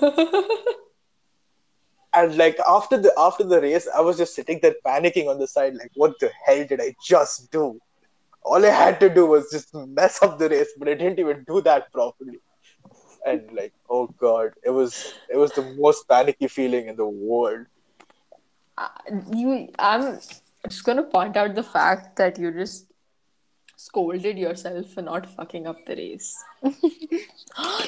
And 2.15 2.37
like 2.37 2.59
after 2.67 2.97
the 2.97 3.13
after 3.19 3.45
the 3.45 3.61
race, 3.61 3.87
I 3.95 4.01
was 4.01 4.17
just 4.17 4.35
sitting 4.35 4.59
there 4.63 4.75
panicking 4.85 5.29
on 5.29 5.39
the 5.39 5.47
side, 5.47 5.75
like, 5.75 5.91
what 5.95 6.19
the 6.21 6.31
hell 6.45 6.65
did 6.67 6.81
I 6.81 6.95
just 7.05 7.51
do? 7.53 7.79
All 8.43 8.65
I 8.65 8.71
had 8.71 8.99
to 9.01 9.11
do 9.11 9.27
was 9.27 9.51
just 9.53 9.75
mess 9.75 10.23
up 10.23 10.39
the 10.39 10.49
race, 10.49 10.71
but 10.79 10.89
I 10.89 10.95
didn't 10.95 11.19
even 11.19 11.45
do 11.47 11.61
that 11.63 11.93
properly. 11.93 12.39
And 13.29 13.53
like, 13.53 13.73
oh 13.89 14.07
god, 14.07 14.53
it 14.65 14.71
was 14.71 15.15
it 15.29 15.37
was 15.37 15.53
the 15.53 15.63
most 15.79 16.09
panicky 16.09 16.49
feeling 16.49 16.89
in 16.89 16.97
the 16.97 17.07
world. 17.07 17.67
Uh, 18.77 18.89
you, 19.35 19.69
I'm 19.79 20.19
just 20.69 20.85
gonna 20.85 21.03
point 21.03 21.37
out 21.37 21.55
the 21.55 21.63
fact 21.63 22.17
that 22.17 22.39
you 22.39 22.53
just 22.53 22.87
scolded 23.77 24.39
yourself 24.39 24.89
for 24.91 25.03
not 25.03 25.27
fucking 25.27 25.67
up 25.67 25.85
the 25.87 25.97
race. 25.97 26.45
that's, 26.63 26.77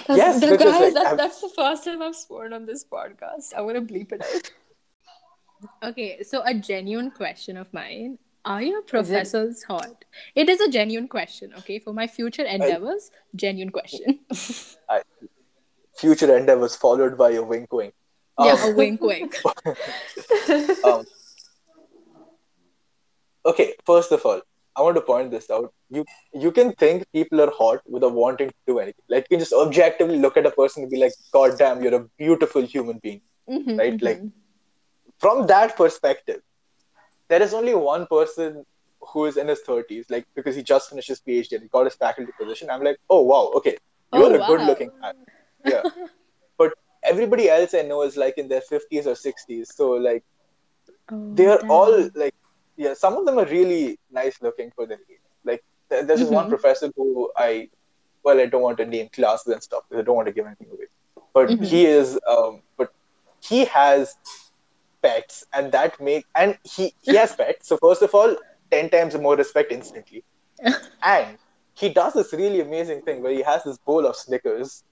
Yes, 0.09 0.41
the 0.41 0.57
guys, 0.57 0.95
like, 0.95 0.95
that, 0.95 1.17
that's 1.17 1.41
the 1.41 1.49
first 1.49 1.85
time 1.85 2.03
I've 2.03 2.17
sworn 2.17 2.53
on 2.53 2.67
this 2.67 2.85
podcast. 2.85 3.53
I'm 3.57 3.67
gonna 3.67 3.83
bleep 3.83 4.13
it 4.13 4.23
out. 4.23 4.51
Okay, 5.91 6.23
so 6.23 6.43
a 6.45 6.55
genuine 6.55 7.11
question 7.11 7.57
of 7.57 7.73
mine. 7.73 8.19
Are 8.45 8.63
your 8.63 8.83
professors 8.83 9.63
hot? 9.65 10.05
It 10.35 10.49
is 10.49 10.61
a 10.61 10.71
genuine 10.71 11.09
question, 11.09 11.53
okay? 11.59 11.79
For 11.79 11.93
my 11.93 12.07
future 12.07 12.45
endeavors, 12.45 13.11
genuine 13.35 13.71
question. 13.71 14.21
I, 14.89 15.03
future 15.97 16.35
endeavors 16.37 16.75
followed 16.75 17.19
by 17.19 17.33
a 17.33 17.43
wink 17.43 17.73
wink. 17.73 17.93
Um, 18.39 18.47
yeah, 18.47 18.67
a 18.67 18.71
wink 18.71 19.03
wink. 19.03 19.37
um, 20.85 21.05
okay, 23.45 23.75
first 23.85 24.11
of 24.13 24.25
all, 24.25 24.41
I 24.77 24.83
want 24.83 24.97
to 24.97 25.03
point 25.03 25.31
this 25.31 25.51
out. 25.51 25.75
You 25.91 26.05
you 26.33 26.53
can 26.53 26.73
think 26.73 27.05
people 27.13 27.41
are 27.43 27.51
hot 27.51 27.81
without 27.87 28.13
wanting 28.13 28.49
to 28.49 28.55
do 28.67 28.79
anything. 28.79 29.05
Like 29.09 29.27
you 29.29 29.37
can 29.37 29.41
just 29.41 29.53
objectively 29.53 30.17
look 30.19 30.37
at 30.37 30.47
a 30.47 30.51
person 30.53 30.85
and 30.85 30.91
be 30.91 30.99
like, 31.01 31.13
God 31.33 31.59
damn, 31.59 31.83
you're 31.83 31.95
a 32.03 32.07
beautiful 32.17 32.63
human 32.63 32.99
being. 33.03 33.21
Mhm, 33.49 33.79
Right, 33.79 34.01
like- 34.01 34.21
mhm. 34.21 34.33
From 35.19 35.47
that 35.49 35.77
perspective, 35.77 36.41
there 37.31 37.43
is 37.43 37.55
only 37.55 37.75
one 37.75 38.07
person 38.07 38.65
who 39.13 39.25
is 39.27 39.37
in 39.43 39.49
his 39.49 39.61
thirties, 39.67 40.07
like 40.11 40.27
because 40.37 40.57
he 40.57 40.63
just 40.63 40.91
finished 40.91 41.09
his 41.09 41.21
PhD 41.27 41.53
and 41.53 41.63
he 41.63 41.69
got 41.69 41.85
his 41.91 41.95
faculty 41.95 42.33
position. 42.39 42.71
I'm 42.71 42.83
like, 42.89 42.99
oh 43.09 43.23
wow, 43.23 43.51
okay, 43.61 43.77
you're 44.13 44.33
Oh, 44.37 44.43
a 44.43 44.47
good 44.51 44.63
looking 44.71 44.91
man. 45.03 45.15
Yeah. 45.65 45.83
but 46.59 46.75
everybody 47.03 47.49
else 47.49 47.75
I 47.75 47.83
know 47.83 48.03
is 48.03 48.17
like 48.25 48.37
in 48.45 48.49
their 48.49 48.61
fifties 48.73 49.07
or 49.07 49.15
sixties. 49.15 49.75
So 49.75 49.91
like 49.93 50.23
Oh, 51.13 51.35
they 51.35 51.47
are 51.47 51.59
damn. 51.61 51.71
all 51.71 51.95
like 52.15 52.35
yeah 52.77 52.95
some 52.95 53.15
of 53.17 53.25
them 53.27 53.39
are 53.39 53.47
really 53.47 53.99
nice 54.19 54.37
looking 54.47 54.71
for 54.77 54.87
their 54.91 54.99
age 55.15 55.25
like 55.51 55.63
there- 55.89 56.05
there's 56.05 56.21
this 56.21 56.31
one 56.31 56.47
Mhm. 56.47 56.53
professor 56.55 56.89
who 56.97 57.09
i 57.37 57.69
well 58.29 58.39
i 58.45 58.47
don't 58.53 58.63
want 58.67 58.79
to 58.83 58.87
name 58.93 59.09
classes 59.17 59.53
and 59.55 59.63
stuff 59.69 59.83
because 59.89 60.03
i 60.03 60.05
don't 60.09 60.19
want 60.21 60.29
to 60.31 60.37
give 60.39 60.47
anything 60.51 60.71
away 60.77 60.89
but 61.39 61.51
Mhm. 61.55 61.65
he 61.73 61.81
is 61.87 62.13
um 62.35 62.63
but 62.83 62.93
he 63.51 63.65
has 63.77 64.15
pets 65.03 65.45
and 65.53 65.73
that 65.73 66.01
make 66.01 66.25
and 66.35 66.57
he 66.65 66.93
he 67.03 67.15
has 67.15 67.35
pets 67.41 67.69
so 67.69 67.77
first 67.79 68.03
of 68.03 68.15
all 68.15 68.37
10 68.71 68.91
times 68.91 69.15
more 69.17 69.37
respect 69.37 69.73
instantly. 69.73 70.25
And 71.03 71.39
he 71.75 71.89
does 71.91 72.15
this 72.15 72.33
really 72.33 72.61
amazing 72.61 73.03
thing 73.03 73.23
where 73.23 73.33
he 73.33 73.43
has 73.43 73.65
this 73.65 73.79
bowl 73.87 74.07
of 74.07 74.17
snickers 74.17 74.83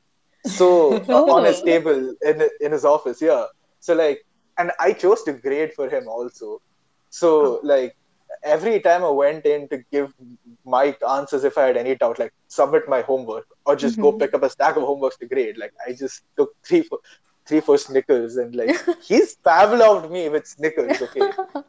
so 0.44 1.06
uh, 1.12 1.20
on 1.28 1.44
his 1.44 1.60
Oh. 1.60 1.62
table 1.62 2.14
in 2.22 2.48
in 2.60 2.72
his 2.72 2.84
office 2.84 3.20
yeah. 3.20 3.44
So 3.80 3.94
like 3.94 4.20
and 4.58 4.70
i 4.80 4.92
chose 4.92 5.22
to 5.24 5.32
grade 5.32 5.72
for 5.74 5.88
him 5.88 6.08
also. 6.08 6.58
So 7.10 7.60
like 7.62 7.94
every 8.44 8.80
time 8.80 9.04
i 9.04 9.10
went 9.10 9.44
in 9.46 9.68
to 9.68 9.78
give 9.92 10.12
my 10.64 10.94
answers 11.08 11.44
if 11.44 11.56
i 11.58 11.64
had 11.66 11.76
any 11.76 11.94
doubt 11.96 12.18
like 12.18 12.32
submit 12.48 12.88
my 12.88 13.00
homework 13.02 13.44
or 13.66 13.76
just 13.76 13.98
go 14.00 14.12
Mhm. 14.12 14.18
pick 14.18 14.34
up 14.34 14.42
a 14.42 14.50
stack 14.50 14.76
of 14.76 14.82
homeworks 14.82 15.18
to 15.18 15.26
grade. 15.26 15.56
Like 15.58 15.72
i 15.86 15.92
just 15.92 16.22
took 16.36 16.50
three 16.66 16.82
four 16.82 16.98
three 17.48 17.60
four 17.60 17.78
snickers 17.78 18.36
and 18.36 18.54
like 18.54 18.76
he's 19.10 19.34
pavloved 19.36 20.10
me 20.10 20.28
with 20.28 20.46
snickers 20.46 21.02
okay 21.02 21.30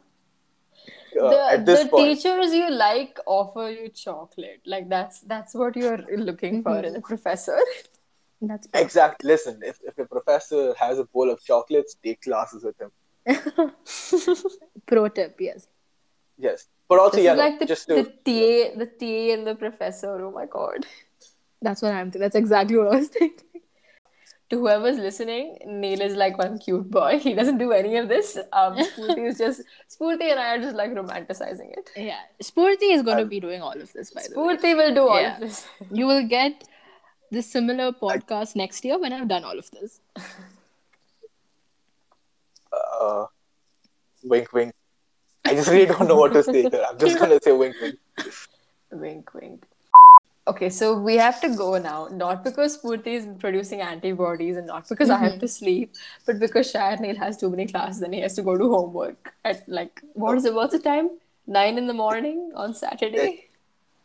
Uh, 1.20 1.58
the 1.58 1.64
the 1.64 1.98
teachers 1.98 2.54
you 2.54 2.70
like 2.70 3.20
offer 3.26 3.70
you 3.70 3.90
chocolate. 3.90 4.62
Like 4.66 4.90
that's 4.90 5.22
that's 5.22 5.56
what 5.56 5.76
you're 5.76 6.04
looking 6.16 6.62
for 6.62 6.80
in 6.80 6.96
a 6.96 7.02
professor. 7.02 7.58
That's 8.42 8.68
perfect. 8.68 8.86
exact 8.86 9.24
listen 9.26 9.60
if, 9.62 9.80
if 9.84 9.98
a 10.00 10.06
professor 10.06 10.74
has 10.80 10.98
a 10.98 11.04
bowl 11.04 11.30
of 11.30 11.44
chocolates 11.44 11.98
take 12.02 12.22
classes 12.22 12.64
with 12.64 12.78
him 12.80 12.92
Pro 14.88 15.10
tip, 15.10 15.36
yes. 15.42 15.68
yes 16.38 16.68
but 16.88 17.00
also 17.00 17.18
This 17.18 17.26
yeah 17.26 17.34
no, 17.34 17.44
like 17.44 17.60
the, 17.60 17.66
just 17.66 17.88
to 17.88 17.96
the 17.96 18.04
TA, 18.06 18.78
the 18.78 18.86
TA 18.86 19.34
and 19.34 19.46
the 19.46 19.56
professor. 19.56 20.26
Oh 20.26 20.32
my 20.32 20.46
god. 20.46 20.86
That's 21.62 21.82
what 21.82 21.92
I'm 21.92 22.12
thinking. 22.12 22.22
That's 22.22 22.36
exactly 22.38 22.78
what 22.78 22.88
I 22.94 22.96
was 22.96 23.10
thinking. 23.10 23.62
To 24.50 24.58
whoever's 24.58 24.98
listening, 24.98 25.58
Neel 25.68 26.02
is 26.02 26.16
like 26.16 26.38
one 26.40 26.58
cute 26.58 26.90
boy. 26.90 27.20
He 27.24 27.34
doesn't 27.36 27.60
do 27.60 27.72
any 27.72 27.98
of 27.98 28.08
this. 28.08 28.36
Um, 28.52 28.76
Spooty 28.92 29.28
is 29.28 29.38
just 29.38 29.62
Spooty 29.96 30.32
and 30.32 30.40
I 30.40 30.56
are 30.56 30.60
just 30.60 30.76
like 30.76 30.92
romanticizing 30.92 31.72
it. 31.78 31.92
Yeah. 31.96 32.22
Spurti 32.42 32.92
is 32.96 33.04
going 33.04 33.20
to 33.20 33.26
be 33.26 33.40
doing 33.40 33.62
all 33.62 33.80
of 33.80 33.94
this, 33.94 34.10
by 34.12 34.24
the 34.28 34.40
way. 34.40 34.56
Spooty 34.58 34.76
will 34.76 34.94
do 34.96 35.08
all 35.08 35.22
Yeah. 35.22 35.36
of 35.36 35.40
this. 35.42 35.68
You 35.92 36.08
will 36.08 36.28
get 36.28 36.64
this 37.32 37.46
similar 37.52 37.92
podcast 37.92 38.56
next 38.56 38.84
year 38.84 38.98
when 39.00 39.14
I've 39.14 39.28
done 39.28 39.44
all 39.44 39.58
of 39.60 39.70
this. 39.72 40.00
uh, 42.72 43.26
wink 44.24 44.52
wink 44.54 44.74
i 45.46 45.54
just 45.56 45.70
really 45.70 45.86
don't 45.86 46.08
know 46.08 46.16
what 46.18 46.34
to 46.34 46.44
say 46.44 46.62
here 46.64 46.86
i'm 46.88 46.98
just 47.00 47.18
gonna 47.18 47.40
say 47.42 47.52
wink 47.52 47.76
wink 47.82 47.96
Wink, 48.92 49.34
wink. 49.36 49.66
Okay, 50.50 50.70
so 50.70 50.98
we 50.98 51.16
have 51.16 51.40
to 51.42 51.50
go 51.56 51.78
now. 51.78 52.08
Not 52.12 52.44
because 52.44 52.78
Spurti 52.78 53.14
is 53.18 53.28
producing 53.40 53.82
antibodies 53.82 54.58
and 54.58 54.68
not 54.68 54.90
because 54.90 55.10
I 55.10 55.18
have 55.18 55.34
mm-hmm. 55.34 55.42
to 55.42 55.48
sleep, 55.48 55.94
but 56.26 56.40
because 56.40 56.72
Shire 56.72 56.98
Neel 56.98 57.18
has 57.18 57.38
too 57.38 57.50
many 57.52 57.68
classes 57.68 58.02
and 58.02 58.14
he 58.14 58.22
has 58.22 58.34
to 58.36 58.42
go 58.42 58.58
do 58.58 58.70
homework 58.72 59.34
at 59.46 59.68
like, 59.68 60.02
what 60.14 60.38
is 60.38 60.46
it? 60.46 60.56
What's 60.56 60.74
the 60.74 60.80
time? 60.80 61.12
Nine 61.46 61.78
in 61.78 61.86
the 61.88 61.94
morning 61.94 62.52
on 62.56 62.74
Saturday? 62.74 63.50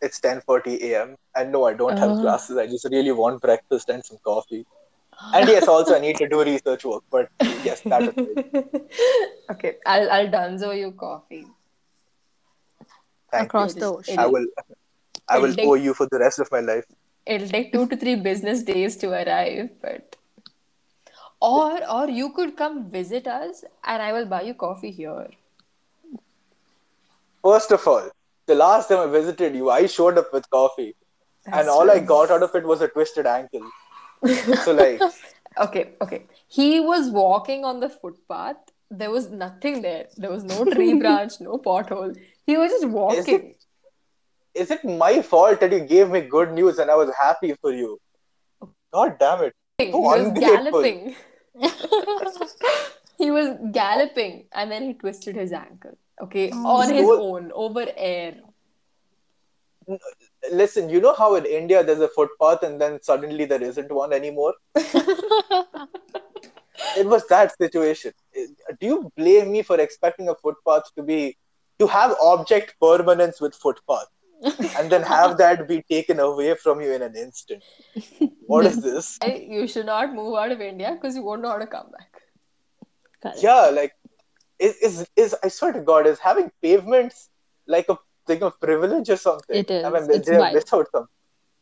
it's 0.05 0.21
10:40 0.21 0.79
a.m. 0.91 1.17
and 1.35 1.51
no, 1.51 1.65
I 1.67 1.75
don't 1.81 1.99
have 1.99 2.11
Oh. 2.11 2.21
classes. 2.21 2.59
I 2.63 2.67
just 2.67 2.87
really 2.95 3.13
want 3.13 3.41
breakfast 3.41 3.89
and 3.89 4.05
some 4.05 4.19
coffee. 4.31 4.65
And 5.35 5.49
yes, 5.49 5.69
also 5.75 5.97
I 5.97 6.01
need 6.01 6.17
to 6.23 6.29
do 6.29 6.45
research 6.45 6.85
work. 6.85 7.05
But 7.11 7.29
yes, 7.69 7.81
that 7.93 8.03
is 8.03 8.15
right. 8.17 8.91
okay, 9.53 9.77
I'll, 9.87 10.11
I'll 10.17 10.31
dunzo 10.37 10.73
you 10.79 10.93
coffee. 11.05 11.45
Thank 13.31 13.47
Across 13.47 13.77
you. 13.77 13.81
the 13.81 13.93
ocean. 13.93 14.19
I 14.19 14.27
will. 14.27 14.47
I 15.29 15.39
will 15.39 15.55
take- 15.55 15.69
owe 15.69 15.75
you 15.75 15.95
for 15.95 16.07
the 16.11 16.19
rest 16.19 16.39
of 16.39 16.51
my 16.51 16.61
life. 16.61 16.85
It'll 17.27 17.49
take 17.49 17.73
two 17.73 17.87
to 17.89 17.97
three 17.97 18.17
business 18.17 18.63
days 18.63 18.97
to 18.99 19.11
arrive, 19.11 19.71
but. 19.81 20.17
Or, 21.41 21.91
or 21.91 22.09
you 22.09 22.33
could 22.33 22.57
come 22.57 22.91
visit 22.91 23.27
us 23.27 23.65
and 23.85 24.03
I 24.03 24.13
will 24.13 24.27
buy 24.27 24.43
you 24.43 24.55
coffee 24.55 24.91
here. 24.91 25.29
First 27.43 27.71
of 27.73 27.87
all, 27.87 28.11
the 28.47 28.55
last 28.55 28.89
time 28.89 28.99
I 28.99 29.07
visited 29.07 29.55
you, 29.55 29.71
I 29.71 29.87
showed 29.87 30.19
up 30.19 30.33
with 30.33 30.49
coffee, 30.51 30.95
and 31.47 31.55
That's 31.55 31.69
all 31.69 31.91
I 31.91 31.99
got 31.99 32.31
out 32.31 32.43
of 32.43 32.55
it 32.55 32.65
was 32.65 32.81
a 32.81 32.89
twisted 32.89 33.27
ankle. 33.27 33.71
So 34.65 34.73
like, 34.73 35.01
Okay, 35.59 35.93
okay. 36.01 36.25
He 36.49 36.81
was 36.81 37.11
walking 37.11 37.65
on 37.65 37.81
the 37.81 37.89
footpath. 37.89 38.57
There 38.91 39.11
was 39.11 39.31
nothing 39.31 39.83
there. 39.83 40.07
There 40.17 40.31
was 40.31 40.45
no 40.45 40.65
tree 40.65 40.95
branch, 40.99 41.41
no 41.41 41.59
pothole. 41.59 42.17
He 42.47 42.57
was 42.57 42.71
just 42.73 42.89
walking. 42.89 43.55
Is 44.55 44.71
it 44.71 44.85
my 44.85 45.23
fault 45.23 45.61
that 45.61 45.73
you 45.73 45.81
gave 45.81 46.11
me 46.11 46.21
good 46.21 46.53
news 46.53 46.79
and 46.79 46.91
I 46.91 46.95
was 46.95 47.11
happy 47.21 47.55
for 47.61 47.73
you? 47.73 48.01
God 48.93 49.17
damn 49.19 49.43
it! 49.43 49.55
He 49.79 49.91
was 49.91 50.33
galloping. 50.39 51.17
he 53.19 53.31
was 53.31 53.57
galloping 53.73 54.45
and 54.53 54.71
then 54.71 54.85
he 54.85 54.95
twisted 54.95 55.37
his 55.37 55.53
ankle. 55.53 55.99
Okay, 56.23 56.51
oh. 56.53 56.67
on 56.67 56.93
his 56.93 57.09
own, 57.09 57.51
over 57.53 57.87
air. 57.97 58.37
Listen, 60.51 60.89
you 60.89 61.01
know 61.01 61.15
how 61.15 61.35
in 61.35 61.45
India 61.45 61.83
there's 61.83 62.01
a 62.01 62.09
footpath 62.09 62.63
and 62.63 62.81
then 62.81 63.03
suddenly 63.03 63.45
there 63.45 63.63
isn't 63.63 63.91
one 63.91 64.13
anymore? 64.13 64.55
it 66.97 67.05
was 67.05 67.27
that 67.29 67.57
situation. 67.59 68.13
Do 68.81 68.87
you 68.87 69.13
blame 69.17 69.53
me 69.53 69.63
for 69.63 69.81
expecting 69.81 70.29
a 70.29 70.35
footpath 70.37 70.85
to 70.97 71.03
be 71.03 71.37
to 71.81 71.89
have 71.89 72.15
object 72.23 72.77
permanence 72.81 73.41
with 73.41 73.55
footpath? 73.55 74.07
and 74.79 74.91
then 74.93 75.03
have 75.03 75.37
that 75.39 75.67
be 75.69 75.83
taken 75.91 76.21
away 76.21 76.55
from 76.55 76.81
you 76.81 76.93
in 76.93 77.03
an 77.03 77.17
instant. 77.17 77.63
What 78.47 78.67
is 78.67 78.81
this? 78.83 79.19
You 79.55 79.67
should 79.67 79.87
not 79.87 80.13
move 80.15 80.35
out 80.37 80.53
of 80.53 80.61
India 80.61 80.93
because 80.95 81.17
you 81.17 81.23
won't 81.23 81.43
know 81.43 81.51
how 81.51 81.59
to 81.59 81.67
come 81.67 81.91
back. 81.99 82.23
Correct. 83.23 83.39
Yeah, 83.43 83.71
like 83.81 83.93
is 84.59 84.77
is 84.89 85.07
is 85.17 85.35
I 85.43 85.49
swear 85.49 85.73
to 85.73 85.81
God, 85.81 86.07
is 86.07 86.19
having 86.19 86.51
pavements 86.63 87.29
like 87.67 87.89
a 87.89 87.99
thing 88.27 88.43
of 88.43 88.61
privilege 88.61 89.09
or 89.11 89.17
something? 89.17 89.57
It 89.57 89.71
is. 89.71 89.85
I 89.85 89.91
mean, 89.91 90.11
It's 90.11 90.27
did 90.29 90.37
I 90.37 90.41
wild. 90.41 90.55
miss 90.55 90.73
out 90.73 90.89
something? 90.93 91.11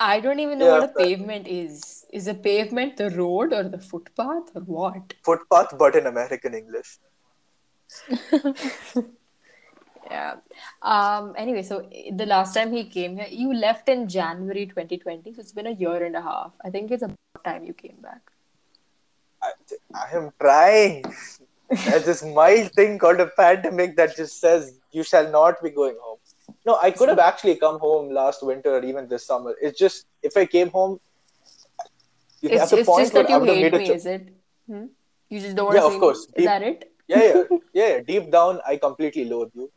I 0.00 0.18
don't 0.20 0.40
even 0.40 0.58
know 0.58 0.66
Yeah, 0.66 0.78
what 0.80 0.90
a 0.90 0.92
but- 0.94 1.04
pavement 1.04 1.46
is. 1.46 2.04
Is 2.12 2.26
a 2.26 2.34
pavement 2.34 2.96
the 2.96 3.10
road 3.10 3.52
or 3.52 3.62
the 3.62 3.78
footpath 3.78 4.50
or 4.56 4.62
what? 4.62 5.14
Footpath, 5.24 5.78
but 5.78 5.94
in 5.96 6.06
American 6.06 6.54
English. 6.54 6.98
Yeah. 10.12 10.34
Um. 10.92 11.34
Anyway, 11.42 11.62
so 11.62 11.76
the 12.20 12.26
last 12.26 12.54
time 12.54 12.72
he 12.72 12.84
came 12.96 13.16
here, 13.16 13.28
you 13.30 13.54
left 13.54 13.88
in 13.88 14.08
January 14.14 14.66
2020. 14.66 15.34
So 15.34 15.40
it's 15.40 15.52
been 15.52 15.68
a 15.68 15.76
year 15.84 16.04
and 16.04 16.16
a 16.16 16.22
half. 16.22 16.52
I 16.64 16.70
think 16.70 16.90
it's 16.96 17.02
about 17.08 17.44
time 17.44 17.64
you 17.64 17.74
came 17.82 17.96
back. 18.02 18.20
I, 19.42 19.52
I 19.94 20.16
am 20.16 20.30
trying. 20.40 21.04
There's 21.84 22.04
this 22.04 22.22
mild 22.22 22.72
thing 22.72 22.98
called 22.98 23.20
a 23.20 23.28
pandemic 23.38 23.96
that 23.96 24.16
just 24.16 24.40
says 24.40 24.78
you 24.92 25.02
shall 25.02 25.30
not 25.30 25.62
be 25.62 25.70
going 25.70 25.96
home. 26.00 26.18
No, 26.66 26.78
I 26.82 26.90
could 26.90 27.08
have 27.08 27.18
actually 27.18 27.56
come 27.56 27.78
home 27.78 28.12
last 28.12 28.42
winter 28.42 28.76
or 28.76 28.84
even 28.84 29.08
this 29.08 29.26
summer. 29.26 29.54
It's 29.60 29.78
just 29.78 30.06
if 30.22 30.36
I 30.36 30.44
came 30.44 30.68
home, 30.70 31.00
you 32.40 32.50
It's, 32.50 32.72
it's 32.72 32.88
point 32.88 33.02
just 33.04 33.14
that 33.14 33.30
you 33.30 33.40
hate 33.44 33.72
me, 33.72 33.86
cho- 33.86 33.94
is 33.94 34.06
it? 34.06 34.28
Hmm? 34.66 34.84
You 35.28 35.40
just 35.40 35.56
don't 35.56 35.66
want 35.66 35.76
Yeah, 35.76 35.88
to 35.88 35.94
of 35.94 36.00
course. 36.00 36.26
me. 36.28 36.44
Is 36.44 36.44
that 36.44 36.62
it? 36.62 36.92
yeah, 37.08 37.22
yeah, 37.22 37.42
yeah, 37.72 37.88
yeah. 37.88 38.00
Deep 38.00 38.30
down, 38.30 38.60
I 38.66 38.76
completely 38.76 39.24
loathe 39.24 39.50
you. 39.54 39.70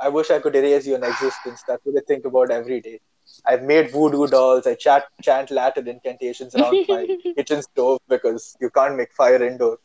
I 0.00 0.08
wish 0.08 0.30
I 0.30 0.38
could 0.40 0.56
erase 0.56 0.86
your 0.86 0.98
existence. 0.98 1.62
That's 1.66 1.84
what 1.84 1.96
I 1.96 2.04
think 2.06 2.24
about 2.24 2.50
every 2.50 2.80
day. 2.80 3.00
I've 3.46 3.62
made 3.62 3.90
voodoo 3.90 4.26
dolls. 4.26 4.66
I 4.66 4.74
chat, 4.74 5.04
chant 5.22 5.50
Latin 5.50 5.88
incantations 5.88 6.54
around 6.54 6.84
my 6.88 7.06
kitchen 7.36 7.62
stove 7.62 8.00
because 8.08 8.56
you 8.60 8.70
can't 8.70 8.96
make 8.96 9.12
fire 9.12 9.42
indoor. 9.42 9.78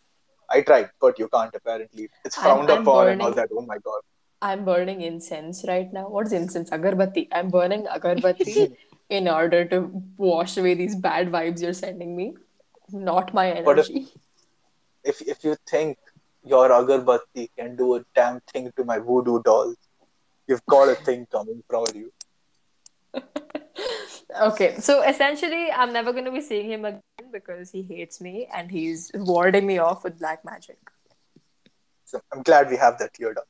I 0.50 0.62
tried, 0.62 0.90
but 1.00 1.20
you 1.20 1.28
can't 1.30 1.54
apparently. 1.54 2.10
It's 2.26 2.38
I'm- 2.38 2.62
I'm 2.70 2.82
upon 2.82 3.10
and 3.10 3.22
all 3.22 3.32
that. 3.32 3.50
Oh 3.56 3.62
my 3.62 3.78
god. 3.78 4.02
I'm 4.42 4.64
burning 4.66 5.02
incense 5.02 5.66
right 5.68 5.92
now. 5.92 6.08
What 6.10 6.26
is 6.28 6.34
incense? 6.34 6.70
Agarbatti. 6.70 7.28
I'm 7.32 7.50
burning 7.50 7.86
agarbatti 7.86 8.74
in 9.10 9.28
order 9.28 9.66
to 9.66 9.92
wash 10.18 10.58
away 10.58 10.74
these 10.76 10.96
bad 10.96 11.30
vibes 11.32 11.62
you're 11.62 11.74
sending 11.74 12.16
me. 12.16 12.36
Not 12.92 13.34
my 13.34 13.62
But 13.64 13.80
if- 13.80 13.90
energy. 13.90 14.08
If 15.04 15.22
if 15.22 15.44
you 15.44 15.56
think 15.70 15.98
your 16.44 16.70
agarbatti 16.70 17.50
can 17.58 17.76
do 17.76 17.96
a 17.96 18.02
damn 18.16 18.40
thing 18.52 18.72
to 18.78 18.84
my 18.84 18.98
voodoo 19.00 19.42
dolls, 19.44 19.76
you've 20.50 20.66
got 20.66 20.90
a 20.90 20.96
thing 20.96 21.28
coming 21.32 21.64
from 21.70 21.86
you. 21.96 22.12
Okay, 24.42 24.80
so 24.80 25.02
essentially, 25.02 25.72
I'm 25.72 25.92
never 25.92 26.12
going 26.12 26.26
to 26.26 26.32
be 26.32 26.42
seeing 26.42 26.70
him 26.70 26.86
again 26.86 27.32
because 27.32 27.72
he 27.72 27.82
hates 27.82 28.22
me 28.22 28.48
and 28.56 28.70
he's 28.70 29.10
warding 29.16 29.66
me 29.66 29.80
off 29.80 30.04
with 30.04 30.20
black 30.20 30.46
magic. 30.46 30.78
So 32.06 32.22
I'm 32.32 32.44
glad 32.44 32.70
we 32.70 32.78
have 32.78 33.00
that 33.00 33.14
cleared 33.14 33.40
up. 33.40 33.48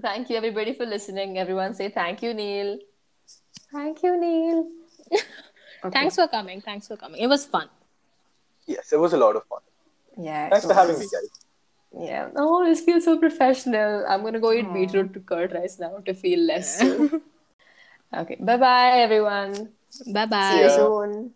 Thank 0.00 0.30
you, 0.30 0.36
everybody, 0.36 0.74
for 0.74 0.84
listening. 0.84 1.38
Everyone 1.38 1.74
say 1.74 1.90
thank 1.90 2.22
you, 2.22 2.34
Neel. 2.34 2.78
Thank 3.72 4.02
you, 4.02 4.20
Neel. 4.20 4.68
Okay. 5.84 5.98
Thanks 5.98 6.14
for 6.14 6.28
coming. 6.28 6.60
Thanks 6.60 6.86
for 6.86 6.96
coming. 6.96 7.20
It 7.20 7.26
was 7.26 7.44
fun. 7.44 7.68
Yes, 8.66 8.92
it 8.92 9.00
was 9.00 9.14
a 9.14 9.16
lot 9.16 9.34
of 9.34 9.44
fun. 9.46 9.58
Yeah. 10.16 10.48
Thanks 10.48 10.64
it 10.64 10.68
for 10.68 10.74
having 10.74 10.96
me, 10.96 11.06
guys. 11.12 11.28
Yeah. 11.98 12.30
Oh, 12.36 12.64
this 12.64 12.80
feels 12.82 13.04
so 13.04 13.18
professional. 13.18 14.04
I'm 14.08 14.22
gonna 14.22 14.40
go 14.40 14.52
eat 14.52 14.72
beetroot 14.72 15.12
to 15.14 15.20
curd 15.20 15.52
rice 15.52 15.78
now 15.78 15.98
to 15.98 16.14
feel 16.14 16.40
less 16.40 16.78
so. 16.80 17.08
okay. 18.14 18.36
Bye 18.40 18.56
bye, 18.58 18.98
everyone. 19.00 19.74
Bye 20.06 20.26
bye. 20.26 20.38
See 20.40 20.58
you 20.60 20.68
soon. 20.68 21.34